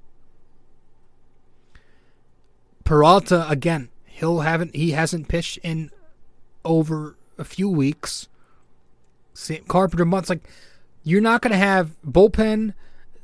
Peralta 2.84 3.48
again, 3.48 3.88
he'll 4.04 4.40
haven't 4.40 4.74
he 4.76 4.92
hasn't 4.92 5.28
pitched 5.28 5.58
in 5.58 5.90
over 6.64 7.16
a 7.38 7.44
few 7.44 7.68
weeks. 7.68 8.28
Carpenter 9.66 10.04
months 10.04 10.30
like 10.30 10.46
you're 11.02 11.20
not 11.20 11.42
going 11.42 11.50
to 11.52 11.58
have 11.58 11.96
bullpen. 12.06 12.74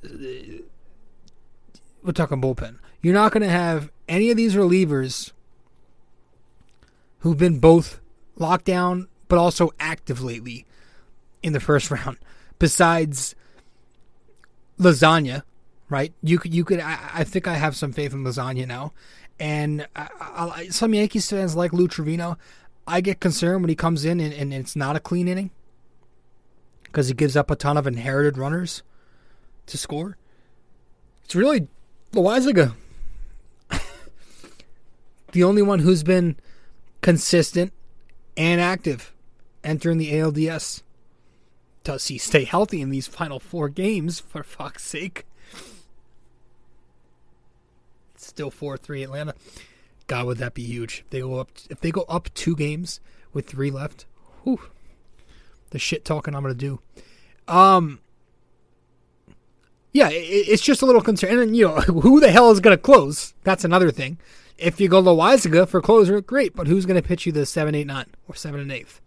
Uh, 0.05 0.63
we're 2.03 2.13
talking 2.13 2.41
bullpen. 2.41 2.79
You're 3.01 3.15
not 3.15 3.33
going 3.33 3.43
to 3.43 3.49
have 3.49 3.91
any 4.09 4.31
of 4.31 4.37
these 4.37 4.55
relievers 4.55 5.33
who've 7.21 7.39
been 7.39 7.59
both 7.59 8.01
locked 8.37 8.65
down 8.65 9.09
but 9.29 9.39
also 9.39 9.71
active 9.79 10.21
lately 10.23 10.67
in 11.43 11.55
the 11.55 11.61
first 11.61 11.91
round, 11.91 12.19
besides 12.59 13.35
Loaisiga, 14.79 15.43
right? 15.89 16.13
You 16.23 16.39
could, 16.39 16.53
you 16.53 16.65
could. 16.65 16.81
I, 16.81 16.99
I 17.15 17.25
think 17.25 17.47
I 17.49 17.55
have 17.55 17.77
some 17.77 17.93
faith 17.93 18.13
in 18.13 18.25
Loaisiga 18.25 18.67
now, 18.67 18.93
and 19.41 19.89
I, 19.97 20.09
I, 20.21 20.69
some 20.69 20.93
Yankees 20.93 21.29
fans 21.29 21.57
like 21.57 21.73
Lou 21.73 21.89
Trivino. 21.89 22.37
I 22.87 23.01
get 23.01 23.21
concerned 23.21 23.63
when 23.63 23.71
he 23.71 23.75
comes 23.75 24.05
in 24.05 24.21
and, 24.21 24.33
and 24.33 24.53
it's 24.53 24.77
not 24.77 24.97
a 24.97 25.01
clean 25.01 25.29
inning 25.29 25.51
because 26.85 27.09
he 27.09 27.15
gives 27.15 27.37
up 27.37 27.51
a 27.51 27.57
ton 27.57 27.77
of 27.77 27.87
inherited 27.87 28.37
runners 28.37 28.83
to 29.67 29.79
score. 29.79 30.17
It's 31.25 31.35
really 31.35 31.69
the 32.11 32.21
Loaisiga, 32.21 32.75
the 35.33 35.45
only 35.45 35.63
one 35.63 35.79
who's 35.79 36.03
been 36.03 36.37
consistent 37.01 37.73
and 38.37 38.61
active 38.61 39.15
entering 39.65 39.99
the 39.99 40.13
ALDS. 40.13 40.83
Does 41.83 42.09
he 42.09 42.19
stay 42.19 42.45
healthy 42.45 42.83
in 42.83 42.91
these 42.91 43.07
final 43.07 43.41
four 43.41 43.69
games, 43.69 44.21
for 44.21 44.43
fuck's 44.43 44.85
sake? 44.85 45.25
Still 48.31 48.51
4-3 48.51 49.05
Atlanta. 49.05 49.35
God, 50.11 50.27
would 50.27 50.39
that 50.39 50.55
be 50.55 50.65
huge? 50.65 51.05
If 51.05 51.11
they 51.11 51.21
go 51.21 51.39
up 51.39 51.51
if 51.71 51.81
they 51.81 51.93
go 51.93 52.05
up 52.09 52.35
two 52.35 52.57
games 52.57 52.99
with 53.33 53.47
three 53.47 53.71
left. 53.71 54.07
Whew, 54.43 54.61
the 55.71 55.79
shit 55.79 56.05
talking 56.05 56.35
I'm 56.35 56.43
gonna 56.43 56.55
do. 56.55 56.81
Um, 57.47 58.01
yeah, 59.93 60.09
it, 60.09 60.15
it's 60.15 60.65
just 60.65 60.83
a 60.83 60.87
little 60.87 61.01
concern. 61.01 61.39
And 61.39 61.57
you 61.57 61.69
know, 61.69 61.75
who 61.81 62.19
the 62.19 62.33
hell 62.33 62.51
is 62.51 62.59
gonna 62.59 62.77
close? 62.77 63.35
That's 63.45 63.65
another 63.65 63.93
thing. 63.93 64.19
If 64.59 64.81
you 64.81 64.89
go 64.89 65.01
Loaisiga 65.01 65.69
for 65.69 65.81
closer, 65.81 66.21
great. 66.21 66.57
But 66.57 66.67
who's 66.67 66.87
gonna 66.87 67.03
pitch 67.03 67.25
you 67.25 67.31
the 67.31 67.47
seven, 67.47 67.77
eight, 67.77 67.87
nine, 67.87 68.07
or 68.27 68.35
seven 68.35 68.61
and 68.61 68.73
eighth, 68.73 69.01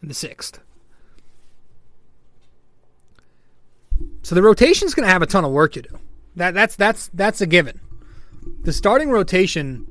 and 0.00 0.08
the 0.08 0.14
sixth? 0.14 0.60
So 4.22 4.34
the 4.34 4.42
rotation's 4.42 4.94
gonna 4.94 5.08
have 5.08 5.20
a 5.20 5.26
ton 5.26 5.44
of 5.44 5.52
work 5.52 5.72
to 5.74 5.82
do. 5.82 5.98
That 6.34 6.54
that's 6.54 6.76
that's 6.76 7.10
that's 7.12 7.42
a 7.42 7.46
given 7.46 7.80
the 8.62 8.72
starting 8.72 9.10
rotation, 9.10 9.86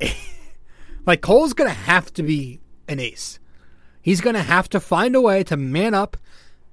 like 1.06 1.20
Cole's 1.20 1.52
going 1.52 1.70
to 1.70 1.76
have 1.76 2.12
to 2.14 2.22
be 2.22 2.60
an 2.86 3.00
ace. 3.00 3.38
He's 4.00 4.20
going 4.20 4.36
to 4.36 4.42
have 4.42 4.68
to 4.70 4.80
find 4.80 5.14
a 5.14 5.20
way 5.20 5.42
to 5.44 5.56
man 5.56 5.94
up 5.94 6.16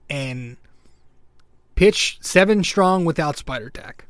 and 0.09 0.57
pitch 1.75 2.17
seven 2.21 2.63
strong 2.63 3.05
without 3.05 3.37
spider 3.37 3.69
tack. 3.69 4.05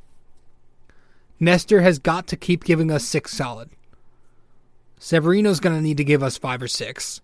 Nestor 1.39 1.81
has 1.81 1.99
got 1.99 2.27
to 2.27 2.37
keep 2.37 2.63
giving 2.63 2.91
us 2.91 3.03
six 3.03 3.31
solid. 3.31 3.69
Severino's 4.99 5.59
going 5.59 5.75
to 5.75 5.81
need 5.81 5.97
to 5.97 6.03
give 6.03 6.23
us 6.23 6.37
five 6.37 6.61
or 6.61 6.67
six. 6.67 7.21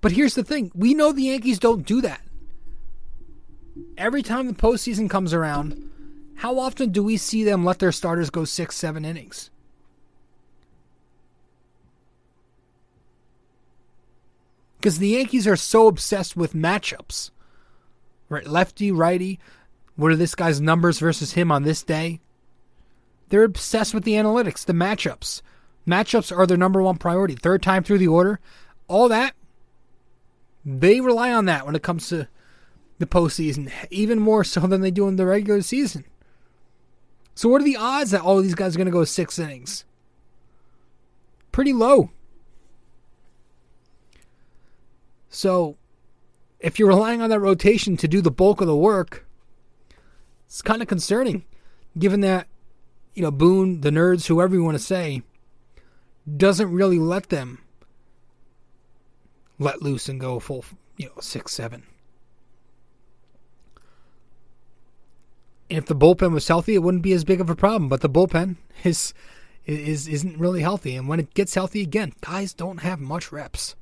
But 0.00 0.12
here's 0.12 0.34
the 0.34 0.44
thing 0.44 0.70
we 0.74 0.94
know 0.94 1.12
the 1.12 1.22
Yankees 1.22 1.58
don't 1.58 1.86
do 1.86 2.00
that. 2.02 2.20
Every 3.96 4.22
time 4.22 4.46
the 4.46 4.52
postseason 4.52 5.10
comes 5.10 5.34
around, 5.34 5.90
how 6.36 6.58
often 6.58 6.90
do 6.90 7.02
we 7.02 7.16
see 7.16 7.44
them 7.44 7.64
let 7.64 7.78
their 7.78 7.92
starters 7.92 8.30
go 8.30 8.44
six, 8.44 8.76
seven 8.76 9.04
innings? 9.04 9.50
Because 14.78 14.98
the 14.98 15.08
Yankees 15.08 15.46
are 15.46 15.56
so 15.56 15.88
obsessed 15.88 16.36
with 16.36 16.52
matchups. 16.52 17.30
Right, 18.28 18.46
lefty, 18.46 18.92
righty. 18.92 19.40
What 19.96 20.12
are 20.12 20.16
this 20.16 20.34
guy's 20.34 20.60
numbers 20.60 20.98
versus 20.98 21.32
him 21.32 21.50
on 21.50 21.62
this 21.62 21.82
day? 21.82 22.20
They're 23.28 23.42
obsessed 23.44 23.94
with 23.94 24.04
the 24.04 24.12
analytics, 24.12 24.64
the 24.64 24.72
matchups. 24.72 25.42
Matchups 25.88 26.36
are 26.36 26.46
their 26.46 26.56
number 26.56 26.82
one 26.82 26.98
priority. 26.98 27.34
Third 27.34 27.62
time 27.62 27.82
through 27.82 27.98
the 27.98 28.08
order, 28.08 28.40
all 28.88 29.08
that. 29.08 29.34
They 30.64 31.00
rely 31.00 31.32
on 31.32 31.46
that 31.46 31.64
when 31.64 31.76
it 31.76 31.82
comes 31.82 32.08
to 32.08 32.28
the 32.98 33.06
postseason, 33.06 33.70
even 33.90 34.18
more 34.18 34.44
so 34.44 34.60
than 34.60 34.80
they 34.80 34.90
do 34.90 35.08
in 35.08 35.16
the 35.16 35.26
regular 35.26 35.62
season. 35.62 36.04
So 37.36 37.50
what 37.50 37.60
are 37.60 37.64
the 37.64 37.76
odds 37.76 38.12
that 38.12 38.22
all 38.22 38.38
of 38.38 38.44
these 38.44 38.54
guys 38.54 38.74
are 38.74 38.78
going 38.78 38.86
to 38.86 38.92
go 38.92 39.04
six 39.04 39.38
innings? 39.38 39.84
Pretty 41.52 41.74
low. 41.74 42.10
So 45.28 45.76
if 46.60 46.78
you're 46.78 46.88
relying 46.88 47.20
on 47.20 47.28
that 47.28 47.40
rotation 47.40 47.98
to 47.98 48.08
do 48.08 48.22
the 48.22 48.30
bulk 48.30 48.62
of 48.62 48.66
the 48.66 48.76
work, 48.76 49.26
it's 50.46 50.62
kind 50.62 50.80
of 50.80 50.88
concerning, 50.88 51.44
given 51.98 52.20
that 52.22 52.48
you 53.14 53.22
know 53.22 53.30
Boone, 53.30 53.82
the 53.82 53.90
nerds, 53.90 54.28
whoever 54.28 54.54
you 54.54 54.64
want 54.64 54.78
to 54.78 54.82
say, 54.82 55.20
doesn't 56.36 56.72
really 56.72 56.98
let 56.98 57.28
them 57.28 57.58
let 59.58 59.82
loose 59.82 60.08
and 60.08 60.18
go 60.18 60.40
full, 60.40 60.64
you 60.96 61.06
know, 61.06 61.20
six, 61.20 61.52
seven. 61.52 61.82
If 65.68 65.86
the 65.86 65.96
bullpen 65.96 66.32
was 66.32 66.48
healthy, 66.48 66.74
it 66.74 66.82
wouldn't 66.82 67.02
be 67.02 67.12
as 67.12 67.24
big 67.24 67.40
of 67.40 67.50
a 67.50 67.56
problem. 67.56 67.88
But 67.88 68.00
the 68.00 68.10
bullpen 68.10 68.56
is 68.84 69.12
is 69.64 70.06
isn't 70.06 70.38
really 70.38 70.62
healthy, 70.62 70.94
and 70.96 71.08
when 71.08 71.20
it 71.20 71.34
gets 71.34 71.54
healthy 71.54 71.82
again, 71.82 72.12
guys 72.20 72.54
don't 72.54 72.82
have 72.82 73.00
much 73.00 73.32
reps. 73.32 73.74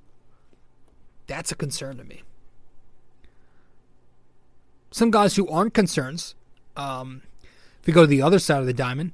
That's 1.26 1.52
a 1.52 1.56
concern 1.56 1.98
to 1.98 2.04
me. 2.04 2.22
Some 4.90 5.10
guys 5.10 5.36
who 5.36 5.48
aren't 5.48 5.74
concerns, 5.74 6.34
um, 6.76 7.22
if 7.80 7.86
we 7.86 7.92
go 7.92 8.02
to 8.02 8.06
the 8.06 8.22
other 8.22 8.38
side 8.38 8.60
of 8.60 8.66
the 8.66 8.72
diamond, 8.72 9.12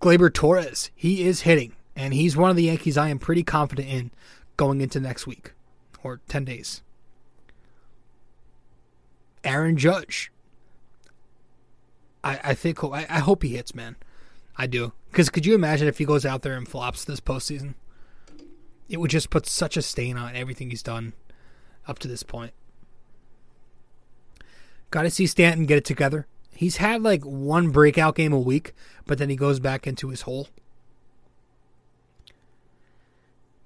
Gleyber 0.00 0.32
Torres, 0.32 0.90
he 0.94 1.24
is 1.24 1.42
hitting, 1.42 1.72
and 1.94 2.12
he's 2.12 2.36
one 2.36 2.50
of 2.50 2.56
the 2.56 2.64
Yankees 2.64 2.98
I 2.98 3.08
am 3.08 3.18
pretty 3.18 3.42
confident 3.42 3.88
in 3.88 4.10
going 4.56 4.80
into 4.80 5.00
next 5.00 5.26
week 5.26 5.52
or 6.02 6.20
ten 6.28 6.44
days. 6.44 6.82
Aaron 9.42 9.76
Judge, 9.76 10.32
I, 12.24 12.40
I 12.42 12.54
think 12.54 12.82
I, 12.82 13.06
I 13.08 13.18
hope 13.20 13.42
he 13.42 13.50
hits, 13.50 13.74
man. 13.74 13.96
I 14.56 14.66
do. 14.66 14.92
Because 15.10 15.28
could 15.28 15.46
you 15.46 15.54
imagine 15.54 15.86
if 15.86 15.98
he 15.98 16.04
goes 16.04 16.24
out 16.24 16.42
there 16.42 16.56
and 16.56 16.66
flops 16.66 17.04
this 17.04 17.20
postseason? 17.20 17.74
It 18.88 18.98
would 18.98 19.10
just 19.10 19.30
put 19.30 19.46
such 19.46 19.76
a 19.76 19.82
stain 19.82 20.16
on 20.16 20.34
everything 20.34 20.70
he's 20.70 20.82
done 20.82 21.12
up 21.86 21.98
to 22.00 22.08
this 22.08 22.22
point. 22.22 22.52
Got 24.90 25.02
to 25.02 25.10
see 25.10 25.26
Stanton 25.26 25.66
get 25.66 25.78
it 25.78 25.84
together. 25.84 26.26
He's 26.50 26.76
had 26.76 27.02
like 27.02 27.22
one 27.24 27.70
breakout 27.70 28.14
game 28.14 28.32
a 28.32 28.38
week, 28.38 28.74
but 29.06 29.18
then 29.18 29.28
he 29.28 29.36
goes 29.36 29.60
back 29.60 29.86
into 29.86 30.08
his 30.08 30.22
hole. 30.22 30.48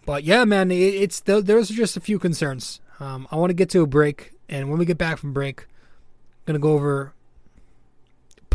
But 0.06 0.24
yeah, 0.24 0.44
man, 0.44 0.70
it, 0.70 0.76
it's 0.76 1.20
there's 1.20 1.68
just 1.68 1.96
a 1.96 2.00
few 2.00 2.18
concerns. 2.18 2.80
Um, 2.98 3.28
I 3.30 3.36
want 3.36 3.50
to 3.50 3.54
get 3.54 3.68
to 3.70 3.82
a 3.82 3.86
break, 3.86 4.32
and 4.48 4.70
when 4.70 4.78
we 4.78 4.86
get 4.86 4.96
back 4.96 5.18
from 5.18 5.34
break, 5.34 5.60
I'm 5.60 5.66
gonna 6.46 6.58
go 6.60 6.72
over 6.72 7.12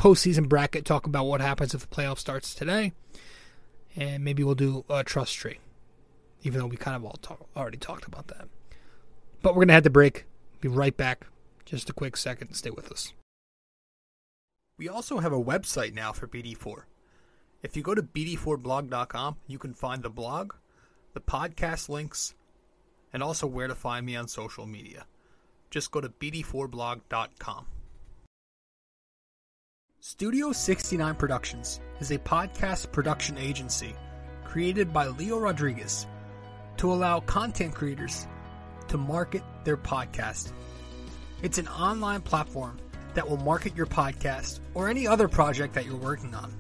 postseason 0.04 0.50
bracket, 0.50 0.84
talk 0.84 1.06
about 1.06 1.24
what 1.24 1.40
happens 1.40 1.74
if 1.74 1.80
the 1.80 1.88
playoff 1.88 2.20
starts 2.20 2.54
today, 2.54 2.92
and 3.96 4.22
maybe 4.22 4.44
we'll 4.44 4.54
do 4.54 4.84
a 4.90 5.02
trust 5.02 5.34
tree, 5.34 5.60
even 6.42 6.60
though 6.60 6.68
we 6.68 6.76
kind 6.76 6.98
of 6.98 7.06
all 7.06 7.18
talk, 7.22 7.48
already 7.56 7.78
talked 7.78 8.06
about 8.06 8.28
that. 8.28 8.50
But 9.42 9.56
we're 9.56 9.62
gonna 9.62 9.74
have 9.74 9.84
to 9.84 9.90
break. 9.90 10.26
Be 10.60 10.68
right 10.68 10.96
back. 10.98 11.28
Just 11.64 11.90
a 11.90 11.94
quick 11.94 12.18
second. 12.18 12.54
Stay 12.54 12.70
with 12.70 12.92
us. 12.92 13.14
We 14.78 14.90
also 14.90 15.20
have 15.20 15.32
a 15.32 15.42
website 15.42 15.94
now 15.94 16.12
for 16.12 16.28
BD4. 16.28 16.84
If 17.62 17.78
you 17.78 17.82
go 17.82 17.96
to 17.96 18.04
bd4blog.com, 18.04 19.38
you 19.48 19.58
can 19.58 19.74
find 19.74 20.04
the 20.04 20.10
blog, 20.10 20.52
the 21.14 21.22
podcast 21.22 21.88
links, 21.88 22.36
and 23.14 23.24
also 23.24 23.48
where 23.48 23.70
to 23.70 23.76
find 23.76 24.06
me 24.06 24.18
on 24.18 24.28
social 24.28 24.66
media. 24.66 25.06
Just 25.70 25.92
go 25.92 26.02
to 26.02 26.10
bd4blog.com. 26.10 27.68
Studio 30.06 30.52
69 30.52 31.16
Productions 31.16 31.80
is 32.02 32.12
a 32.12 32.18
podcast 32.18 32.92
production 32.92 33.38
agency 33.38 33.96
created 34.44 34.92
by 34.92 35.08
Leo 35.08 35.40
Rodriguez 35.40 36.08
to 36.76 36.92
allow 36.92 37.22
content 37.22 37.74
creators 37.74 38.28
to 38.90 38.98
market 38.98 39.44
their 39.64 39.78
podcast. 39.78 40.52
It's 41.42 41.58
an 41.58 41.70
online 41.70 42.20
platform 42.20 42.80
that 43.14 43.30
will 43.30 43.38
market 43.38 43.78
your 43.78 43.86
podcast 43.86 44.60
or 44.74 44.90
any 44.90 45.08
other 45.08 45.30
project 45.30 45.74
that 45.76 45.86
you're 45.86 45.96
working 45.96 46.36
on. 46.36 46.54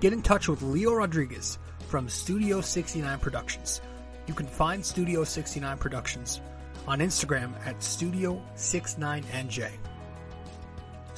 Get 0.00 0.12
in 0.12 0.20
touch 0.20 0.48
with 0.48 0.62
Leo 0.62 0.92
Rodriguez 0.94 1.60
from 1.86 2.08
Studio 2.08 2.60
69 2.60 3.20
Productions. 3.20 3.80
You 4.26 4.34
can 4.34 4.48
find 4.48 4.84
Studio 4.84 5.22
69 5.22 5.78
Productions 5.78 6.40
on 6.88 6.98
Instagram 6.98 7.54
at 7.64 7.78
Studio69NJ. 7.78 9.70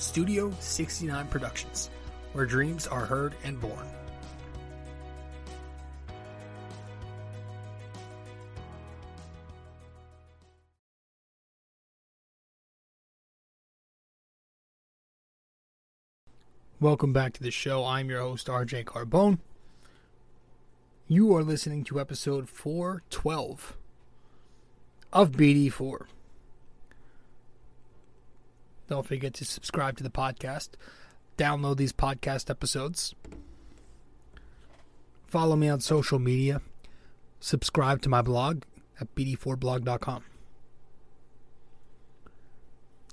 Studio 0.03 0.51
69 0.59 1.29
Productions, 1.29 1.89
where 2.33 2.45
dreams 2.45 2.89
are 2.89 3.07
heard 3.07 3.37
and 3.45 3.61
born. 3.61 3.87
Welcome 16.81 17.13
back 17.13 17.33
to 17.35 17.43
the 17.45 17.53
show. 17.53 17.85
I'm 17.85 18.11
your 18.11 18.23
host, 18.23 18.49
RJ 18.49 18.85
Carbone. 18.85 19.39
You 21.07 21.33
are 21.37 21.45
listening 21.45 21.85
to 21.85 22.01
episode 22.01 22.49
412 22.49 23.77
of 25.13 25.31
BD4. 25.31 26.07
Don't 28.93 29.07
forget 29.07 29.33
to 29.33 29.47
subscribe 29.47 29.97
to 29.97 30.03
the 30.03 30.11
podcast, 30.11 30.73
download 31.39 31.79
these 31.79 31.95
podcast 31.95 32.51
episodes, 32.51 33.15
follow 35.27 35.57
me 35.57 35.71
on 35.71 35.81
social 35.81 36.19
media, 36.19 36.61
subscribe 37.41 38.03
to 38.03 38.11
my 38.11 38.21
blog 38.21 38.65
at 39.01 39.15
bd4blog.com. 39.15 40.25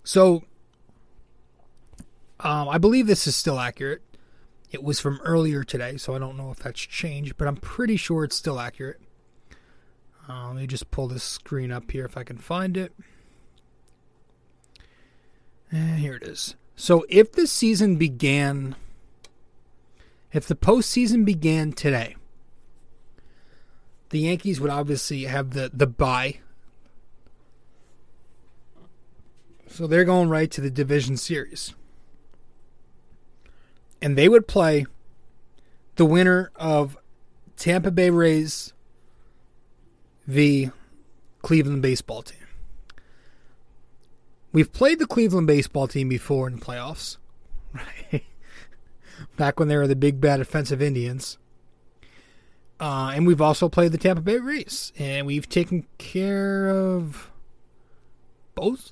So, 0.03 0.43
um, 2.41 2.67
I 2.67 2.77
believe 2.77 3.07
this 3.07 3.25
is 3.25 3.37
still 3.37 3.57
accurate. 3.57 4.01
It 4.71 4.83
was 4.83 4.99
from 4.99 5.21
earlier 5.23 5.63
today, 5.63 5.95
so 5.95 6.13
I 6.13 6.19
don't 6.19 6.35
know 6.35 6.51
if 6.51 6.59
that's 6.59 6.81
changed, 6.81 7.37
but 7.37 7.47
I'm 7.47 7.55
pretty 7.55 7.95
sure 7.95 8.25
it's 8.25 8.35
still 8.35 8.59
accurate. 8.59 8.99
Uh, 10.27 10.47
let 10.47 10.57
me 10.57 10.67
just 10.67 10.91
pull 10.91 11.07
this 11.07 11.23
screen 11.23 11.71
up 11.71 11.89
here 11.89 12.03
if 12.03 12.17
I 12.17 12.25
can 12.25 12.37
find 12.37 12.75
it. 12.75 12.91
And 15.71 15.99
here 15.99 16.15
it 16.15 16.23
is. 16.23 16.55
So 16.75 17.05
if 17.09 17.31
the 17.31 17.45
season 17.45 17.97
began, 17.97 18.75
if 20.31 20.47
the 20.47 20.55
postseason 20.55 21.25
began 21.25 21.73
today, 21.73 22.15
the 24.09 24.19
Yankees 24.19 24.59
would 24.59 24.71
obviously 24.71 25.23
have 25.25 25.51
the 25.51 25.69
the 25.73 25.87
bye. 25.87 26.39
So 29.67 29.85
they're 29.85 30.05
going 30.05 30.29
right 30.29 30.49
to 30.51 30.61
the 30.61 30.71
division 30.71 31.15
series. 31.15 31.75
And 34.01 34.17
they 34.17 34.27
would 34.27 34.47
play 34.47 34.85
the 35.95 36.05
winner 36.05 36.51
of 36.55 36.97
Tampa 37.55 37.91
Bay 37.91 38.09
Rays 38.09 38.73
v 40.25 40.71
Cleveland 41.41 41.81
baseball 41.81 42.23
team. 42.23 42.38
We've 44.51 44.71
played 44.71 44.99
the 44.99 45.05
Cleveland 45.05 45.47
baseball 45.47 45.87
team 45.87 46.09
before 46.09 46.47
in 46.47 46.55
the 46.55 46.65
playoffs, 46.65 47.17
right? 47.73 48.23
Back 49.37 49.59
when 49.59 49.67
they 49.67 49.77
were 49.77 49.87
the 49.87 49.95
big 49.95 50.19
bad 50.19 50.39
offensive 50.39 50.81
Indians. 50.81 51.37
Uh, 52.79 53.11
and 53.13 53.27
we've 53.27 53.41
also 53.41 53.67
played 53.67 53.91
the 53.91 53.97
Tampa 53.97 54.21
Bay 54.21 54.37
Rays, 54.37 54.93
and 54.97 55.27
we've 55.27 55.49
taken 55.49 55.85
care 55.97 56.69
of 56.69 57.29
both. 58.55 58.91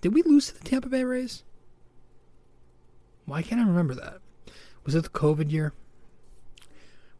Did 0.00 0.14
we 0.14 0.22
lose 0.22 0.48
to 0.48 0.54
the 0.58 0.64
Tampa 0.64 0.88
Bay 0.88 1.04
Rays? 1.04 1.42
Why 3.24 3.42
can't 3.42 3.60
I 3.60 3.66
remember 3.66 3.94
that? 3.94 4.18
Was 4.84 4.94
it 4.94 5.04
the 5.04 5.10
COVID 5.10 5.50
year? 5.50 5.72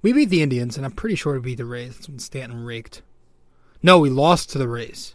We 0.00 0.12
beat 0.12 0.28
the 0.28 0.42
Indians, 0.42 0.76
and 0.76 0.86
I'm 0.86 0.92
pretty 0.92 1.16
sure 1.16 1.34
we 1.34 1.40
beat 1.40 1.58
the 1.58 1.64
Rays. 1.64 2.08
When 2.08 2.18
Stanton 2.18 2.64
raked. 2.64 3.02
No, 3.82 3.98
we 3.98 4.10
lost 4.10 4.50
to 4.50 4.58
the 4.58 4.68
Rays. 4.68 5.14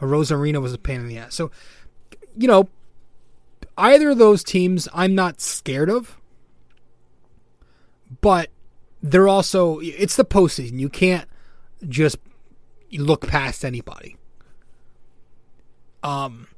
Arozarena 0.00 0.60
was 0.60 0.72
a 0.72 0.78
pain 0.78 1.00
in 1.00 1.08
the 1.08 1.18
ass. 1.18 1.34
So, 1.34 1.50
you 2.36 2.48
know, 2.48 2.68
either 3.76 4.10
of 4.10 4.18
those 4.18 4.42
teams 4.42 4.88
I'm 4.92 5.14
not 5.14 5.40
scared 5.40 5.90
of, 5.90 6.18
but 8.20 8.50
they're 9.02 9.28
also 9.28 9.78
it's 9.80 10.16
the 10.16 10.24
postseason. 10.24 10.78
You 10.78 10.88
can't 10.88 11.28
just 11.88 12.18
look 12.92 13.26
past 13.26 13.64
anybody. 13.64 14.16
Um, 16.02 16.48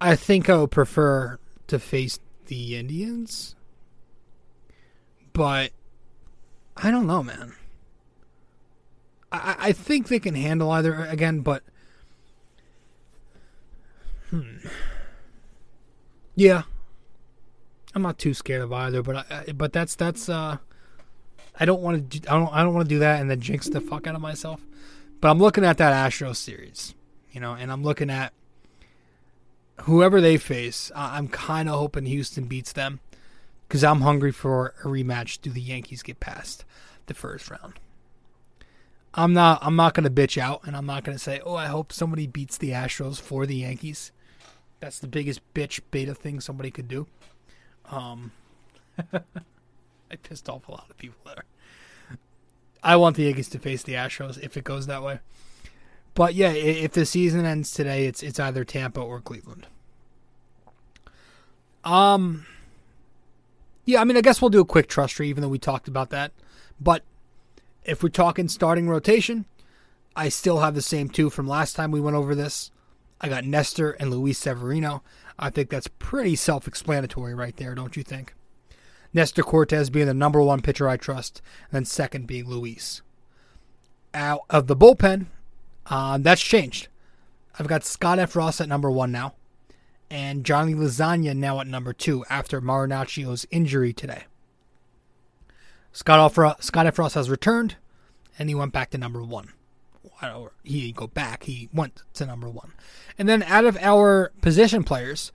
I 0.00 0.14
think 0.16 0.48
I 0.48 0.56
would 0.56 0.70
prefer 0.70 1.38
to 1.66 1.78
face 1.78 2.18
the 2.46 2.76
Indians, 2.76 3.56
but 5.32 5.72
I 6.76 6.90
don't 6.90 7.06
know, 7.06 7.22
man. 7.22 7.54
I, 9.32 9.56
I 9.58 9.72
think 9.72 10.08
they 10.08 10.20
can 10.20 10.34
handle 10.34 10.70
either 10.70 10.94
again, 11.04 11.40
but 11.40 11.62
hmm, 14.30 14.66
yeah, 16.34 16.62
I'm 17.94 18.02
not 18.02 18.18
too 18.18 18.34
scared 18.34 18.62
of 18.62 18.72
either. 18.72 19.02
But 19.02 19.30
I, 19.30 19.52
but 19.52 19.72
that's 19.72 19.94
that's 19.94 20.28
uh, 20.28 20.58
I 21.58 21.64
don't 21.64 21.82
want 21.82 22.10
to 22.10 22.30
I 22.30 22.38
don't 22.38 22.52
I 22.52 22.62
don't 22.62 22.74
want 22.74 22.88
to 22.88 22.94
do 22.94 23.00
that 23.00 23.20
and 23.20 23.30
then 23.30 23.40
jinx 23.40 23.68
the 23.68 23.80
fuck 23.80 24.06
out 24.06 24.14
of 24.14 24.20
myself. 24.20 24.64
But 25.20 25.30
I'm 25.30 25.38
looking 25.38 25.64
at 25.64 25.78
that 25.78 25.92
Astros 25.92 26.36
series, 26.36 26.94
you 27.32 27.40
know, 27.40 27.54
and 27.54 27.72
I'm 27.72 27.82
looking 27.82 28.10
at 28.10 28.32
whoever 29.82 30.20
they 30.20 30.36
face. 30.36 30.92
I'm 30.94 31.28
kind 31.28 31.68
of 31.68 31.78
hoping 31.78 32.06
Houston 32.06 32.44
beats 32.44 32.72
them 32.72 33.00
because 33.66 33.82
I'm 33.82 34.02
hungry 34.02 34.32
for 34.32 34.74
a 34.84 34.86
rematch. 34.86 35.40
Do 35.40 35.50
the 35.50 35.60
Yankees 35.60 36.02
get 36.02 36.20
past 36.20 36.64
the 37.06 37.14
first 37.14 37.50
round? 37.50 37.74
I'm 39.14 39.32
not 39.32 39.58
I'm 39.62 39.74
not 39.74 39.94
gonna 39.94 40.10
bitch 40.10 40.38
out 40.38 40.62
and 40.64 40.76
I'm 40.76 40.86
not 40.86 41.02
gonna 41.02 41.18
say, 41.18 41.40
oh 41.44 41.56
I 41.56 41.66
hope 41.66 41.92
somebody 41.92 42.28
beats 42.28 42.58
the 42.58 42.70
Astros 42.70 43.20
for 43.20 43.46
the 43.46 43.56
Yankees. 43.56 44.12
That's 44.80 44.98
the 44.98 45.08
biggest 45.08 45.40
bitch 45.54 45.80
beta 45.90 46.14
thing 46.14 46.40
somebody 46.40 46.70
could 46.70 46.88
do. 46.88 47.06
Um 47.90 48.32
I 49.12 50.16
pissed 50.22 50.48
off 50.48 50.68
a 50.68 50.72
lot 50.72 50.86
of 50.90 50.96
people 50.98 51.18
there. 51.26 51.44
I 52.82 52.96
want 52.96 53.16
the 53.16 53.24
Yankees 53.24 53.48
to 53.50 53.58
face 53.58 53.82
the 53.82 53.94
Astros 53.94 54.42
if 54.42 54.56
it 54.56 54.64
goes 54.64 54.86
that 54.86 55.02
way. 55.02 55.20
But 56.14 56.34
yeah, 56.34 56.50
if 56.50 56.92
the 56.92 57.06
season 57.06 57.44
ends 57.44 57.72
today, 57.72 58.06
it's 58.06 58.22
it's 58.22 58.40
either 58.40 58.64
Tampa 58.64 59.00
or 59.00 59.20
Cleveland. 59.20 59.66
Um 61.84 62.46
Yeah, 63.84 64.00
I 64.00 64.04
mean 64.04 64.16
I 64.16 64.20
guess 64.20 64.40
we'll 64.40 64.50
do 64.50 64.60
a 64.60 64.64
quick 64.64 64.88
trust 64.88 65.14
tree 65.14 65.28
even 65.28 65.42
though 65.42 65.48
we 65.48 65.58
talked 65.58 65.88
about 65.88 66.10
that. 66.10 66.32
But 66.80 67.02
if 67.84 68.02
we're 68.02 68.10
talking 68.10 68.48
starting 68.48 68.88
rotation, 68.88 69.46
I 70.14 70.28
still 70.28 70.58
have 70.60 70.74
the 70.74 70.82
same 70.82 71.08
two 71.08 71.30
from 71.30 71.46
last 71.48 71.74
time 71.74 71.90
we 71.90 72.00
went 72.00 72.16
over 72.16 72.34
this. 72.34 72.70
I 73.20 73.28
got 73.28 73.44
Nestor 73.44 73.92
and 73.92 74.10
Luis 74.10 74.38
Severino. 74.38 75.02
I 75.38 75.50
think 75.50 75.70
that's 75.70 75.88
pretty 75.98 76.36
self 76.36 76.66
explanatory 76.66 77.34
right 77.34 77.56
there, 77.56 77.74
don't 77.74 77.96
you 77.96 78.02
think? 78.02 78.34
Nestor 79.12 79.42
Cortes 79.42 79.90
being 79.90 80.06
the 80.06 80.14
number 80.14 80.42
one 80.42 80.60
pitcher 80.60 80.88
I 80.88 80.96
trust, 80.96 81.40
and 81.70 81.76
then 81.78 81.84
second 81.84 82.26
being 82.26 82.46
Luis. 82.46 83.02
Out 84.12 84.42
of 84.50 84.66
the 84.66 84.76
bullpen, 84.76 85.26
uh, 85.86 86.18
that's 86.18 86.42
changed. 86.42 86.88
I've 87.58 87.68
got 87.68 87.84
Scott 87.84 88.18
Effross 88.18 88.60
at 88.60 88.68
number 88.68 88.90
one 88.90 89.10
now, 89.10 89.34
and 90.10 90.44
Johnny 90.44 90.74
Lasagna 90.74 91.34
now 91.36 91.60
at 91.60 91.66
number 91.66 91.92
two 91.92 92.24
after 92.28 92.60
Marinaccio's 92.60 93.46
injury 93.50 93.92
today. 93.92 94.24
Scott, 95.92 96.32
Offra, 96.32 96.62
Scott 96.62 96.86
Effross 96.86 97.14
has 97.14 97.30
returned, 97.30 97.76
and 98.38 98.48
he 98.48 98.54
went 98.54 98.72
back 98.72 98.90
to 98.90 98.98
number 98.98 99.22
one. 99.22 99.52
Or 100.22 100.52
he 100.62 100.82
didn't 100.82 100.96
go 100.96 101.06
back, 101.06 101.44
he 101.44 101.68
went 101.72 102.02
to 102.14 102.26
number 102.26 102.48
one. 102.48 102.72
And 103.18 103.28
then 103.28 103.42
out 103.42 103.64
of 103.64 103.76
our 103.78 104.32
position 104.40 104.84
players, 104.84 105.32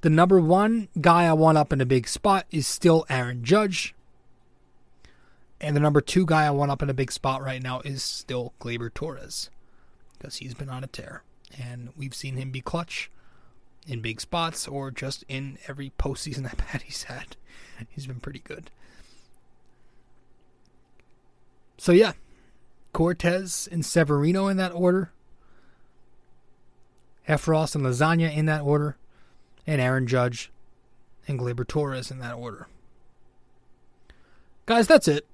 the 0.00 0.10
number 0.10 0.40
one 0.40 0.88
guy 1.00 1.26
I 1.26 1.32
want 1.32 1.58
up 1.58 1.72
in 1.72 1.80
a 1.80 1.86
big 1.86 2.08
spot 2.08 2.46
is 2.50 2.66
still 2.66 3.04
Aaron 3.08 3.44
Judge. 3.44 3.94
And 5.60 5.74
the 5.74 5.80
number 5.80 6.00
two 6.00 6.24
guy 6.24 6.46
I 6.46 6.50
want 6.50 6.70
up 6.70 6.82
in 6.82 6.90
a 6.90 6.94
big 6.94 7.10
spot 7.10 7.42
right 7.42 7.62
now 7.62 7.80
is 7.80 8.02
still 8.02 8.52
Gleyber 8.60 8.92
Torres 8.94 9.50
because 10.16 10.36
he's 10.36 10.54
been 10.54 10.70
on 10.70 10.84
a 10.84 10.86
tear. 10.86 11.22
And 11.58 11.90
we've 11.96 12.14
seen 12.14 12.36
him 12.36 12.50
be 12.50 12.60
clutch 12.60 13.10
in 13.86 14.00
big 14.00 14.20
spots 14.20 14.68
or 14.68 14.90
just 14.90 15.24
in 15.28 15.58
every 15.66 15.92
postseason 15.98 16.42
that 16.44 16.58
Patty's 16.58 17.04
had. 17.04 17.36
He's 17.90 18.06
been 18.06 18.20
pretty 18.20 18.40
good. 18.40 18.70
So 21.78 21.92
yeah, 21.92 22.12
Cortes 22.92 23.68
and 23.70 23.84
Severino 23.84 24.48
in 24.48 24.56
that 24.56 24.72
order. 24.72 25.12
Effross 27.28 27.74
and 27.74 27.84
Lasagna 27.84 28.34
in 28.34 28.46
that 28.46 28.62
order. 28.62 28.96
And 29.66 29.80
Aaron 29.80 30.06
Judge 30.06 30.50
and 31.26 31.38
Gleyber 31.38 31.66
Torres 31.66 32.10
in 32.10 32.18
that 32.20 32.34
order. 32.34 32.68
Guys, 34.66 34.86
that's 34.86 35.08
it. 35.08 35.26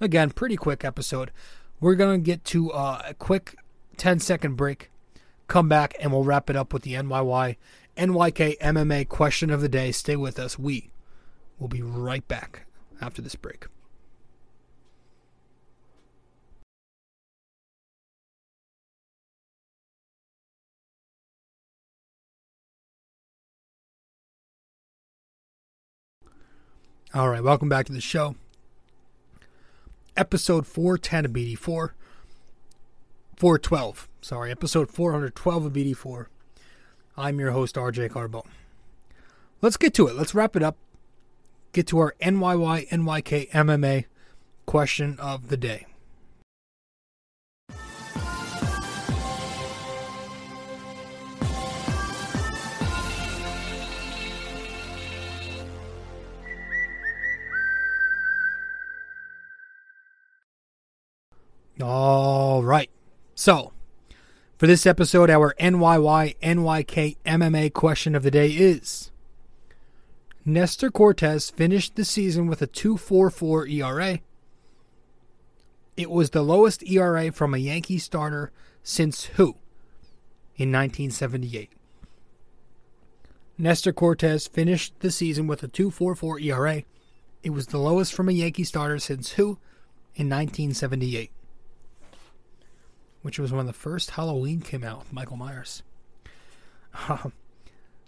Again, 0.00 0.30
pretty 0.30 0.56
quick 0.56 0.84
episode. 0.84 1.32
We're 1.80 1.96
going 1.96 2.20
to 2.20 2.24
get 2.24 2.44
to 2.46 2.72
uh, 2.72 3.02
a 3.06 3.14
quick 3.14 3.56
10 3.96 4.20
second 4.20 4.54
break. 4.54 4.90
Come 5.48 5.68
back 5.68 5.94
and 6.00 6.12
we'll 6.12 6.24
wrap 6.24 6.50
it 6.50 6.56
up 6.56 6.72
with 6.72 6.82
the 6.82 6.94
NYY 6.94 7.56
NYK 7.96 8.58
MMA 8.58 9.08
question 9.08 9.50
of 9.50 9.60
the 9.60 9.68
day. 9.68 9.90
Stay 9.92 10.14
with 10.14 10.38
us. 10.38 10.58
We 10.58 10.90
will 11.58 11.68
be 11.68 11.82
right 11.82 12.26
back 12.28 12.66
after 13.00 13.20
this 13.20 13.34
break. 13.34 13.66
All 27.14 27.30
right, 27.30 27.42
welcome 27.42 27.70
back 27.70 27.86
to 27.86 27.92
the 27.94 28.02
show. 28.02 28.36
Episode 30.14 30.66
410 30.66 31.24
of 31.24 31.30
BD4. 31.32 31.90
412, 33.34 34.08
sorry, 34.20 34.50
episode 34.50 34.90
412 34.90 35.64
of 35.64 35.72
BD4. 35.72 36.26
I'm 37.16 37.40
your 37.40 37.52
host, 37.52 37.76
RJ 37.76 38.10
Carbone. 38.10 38.46
Let's 39.62 39.78
get 39.78 39.94
to 39.94 40.06
it. 40.06 40.16
Let's 40.16 40.34
wrap 40.34 40.54
it 40.54 40.62
up. 40.62 40.76
Get 41.72 41.86
to 41.86 41.98
our 41.98 42.14
NYY 42.20 42.90
NYK 42.90 43.50
MMA 43.52 44.04
question 44.66 45.16
of 45.18 45.48
the 45.48 45.56
day. 45.56 45.86
All 61.82 62.64
right. 62.64 62.90
So, 63.36 63.72
for 64.56 64.66
this 64.66 64.84
episode, 64.84 65.30
our 65.30 65.54
NYY 65.60 66.36
NYK 66.42 67.16
MMA 67.24 67.72
question 67.72 68.16
of 68.16 68.24
the 68.24 68.32
day 68.32 68.48
is 68.48 69.12
Nestor 70.44 70.90
Cortes 70.90 71.50
finished 71.50 71.94
the 71.94 72.04
season 72.04 72.48
with 72.48 72.62
a 72.62 72.66
2.44 72.66 73.70
ERA. 73.72 74.18
It 75.96 76.10
was 76.10 76.30
the 76.30 76.42
lowest 76.42 76.82
ERA 76.82 77.30
from 77.30 77.54
a 77.54 77.58
Yankee 77.58 77.98
starter 77.98 78.50
since 78.82 79.26
who? 79.26 79.56
In 80.56 80.72
1978. 80.72 81.70
Nestor 83.56 83.92
Cortes 83.92 84.48
finished 84.48 84.94
the 84.98 85.12
season 85.12 85.46
with 85.46 85.62
a 85.62 85.68
2.44 85.68 86.42
ERA. 86.42 86.82
It 87.44 87.50
was 87.50 87.68
the 87.68 87.78
lowest 87.78 88.12
from 88.12 88.28
a 88.28 88.32
Yankee 88.32 88.64
starter 88.64 88.98
since 88.98 89.32
who? 89.32 89.58
In 90.16 90.28
1978 90.28 91.30
which 93.22 93.38
was 93.38 93.52
when 93.52 93.66
the 93.66 93.72
first 93.72 94.12
Halloween 94.12 94.60
came 94.60 94.84
out 94.84 95.00
with 95.00 95.12
Michael 95.12 95.36
Myers. 95.36 95.82
Um, 97.08 97.32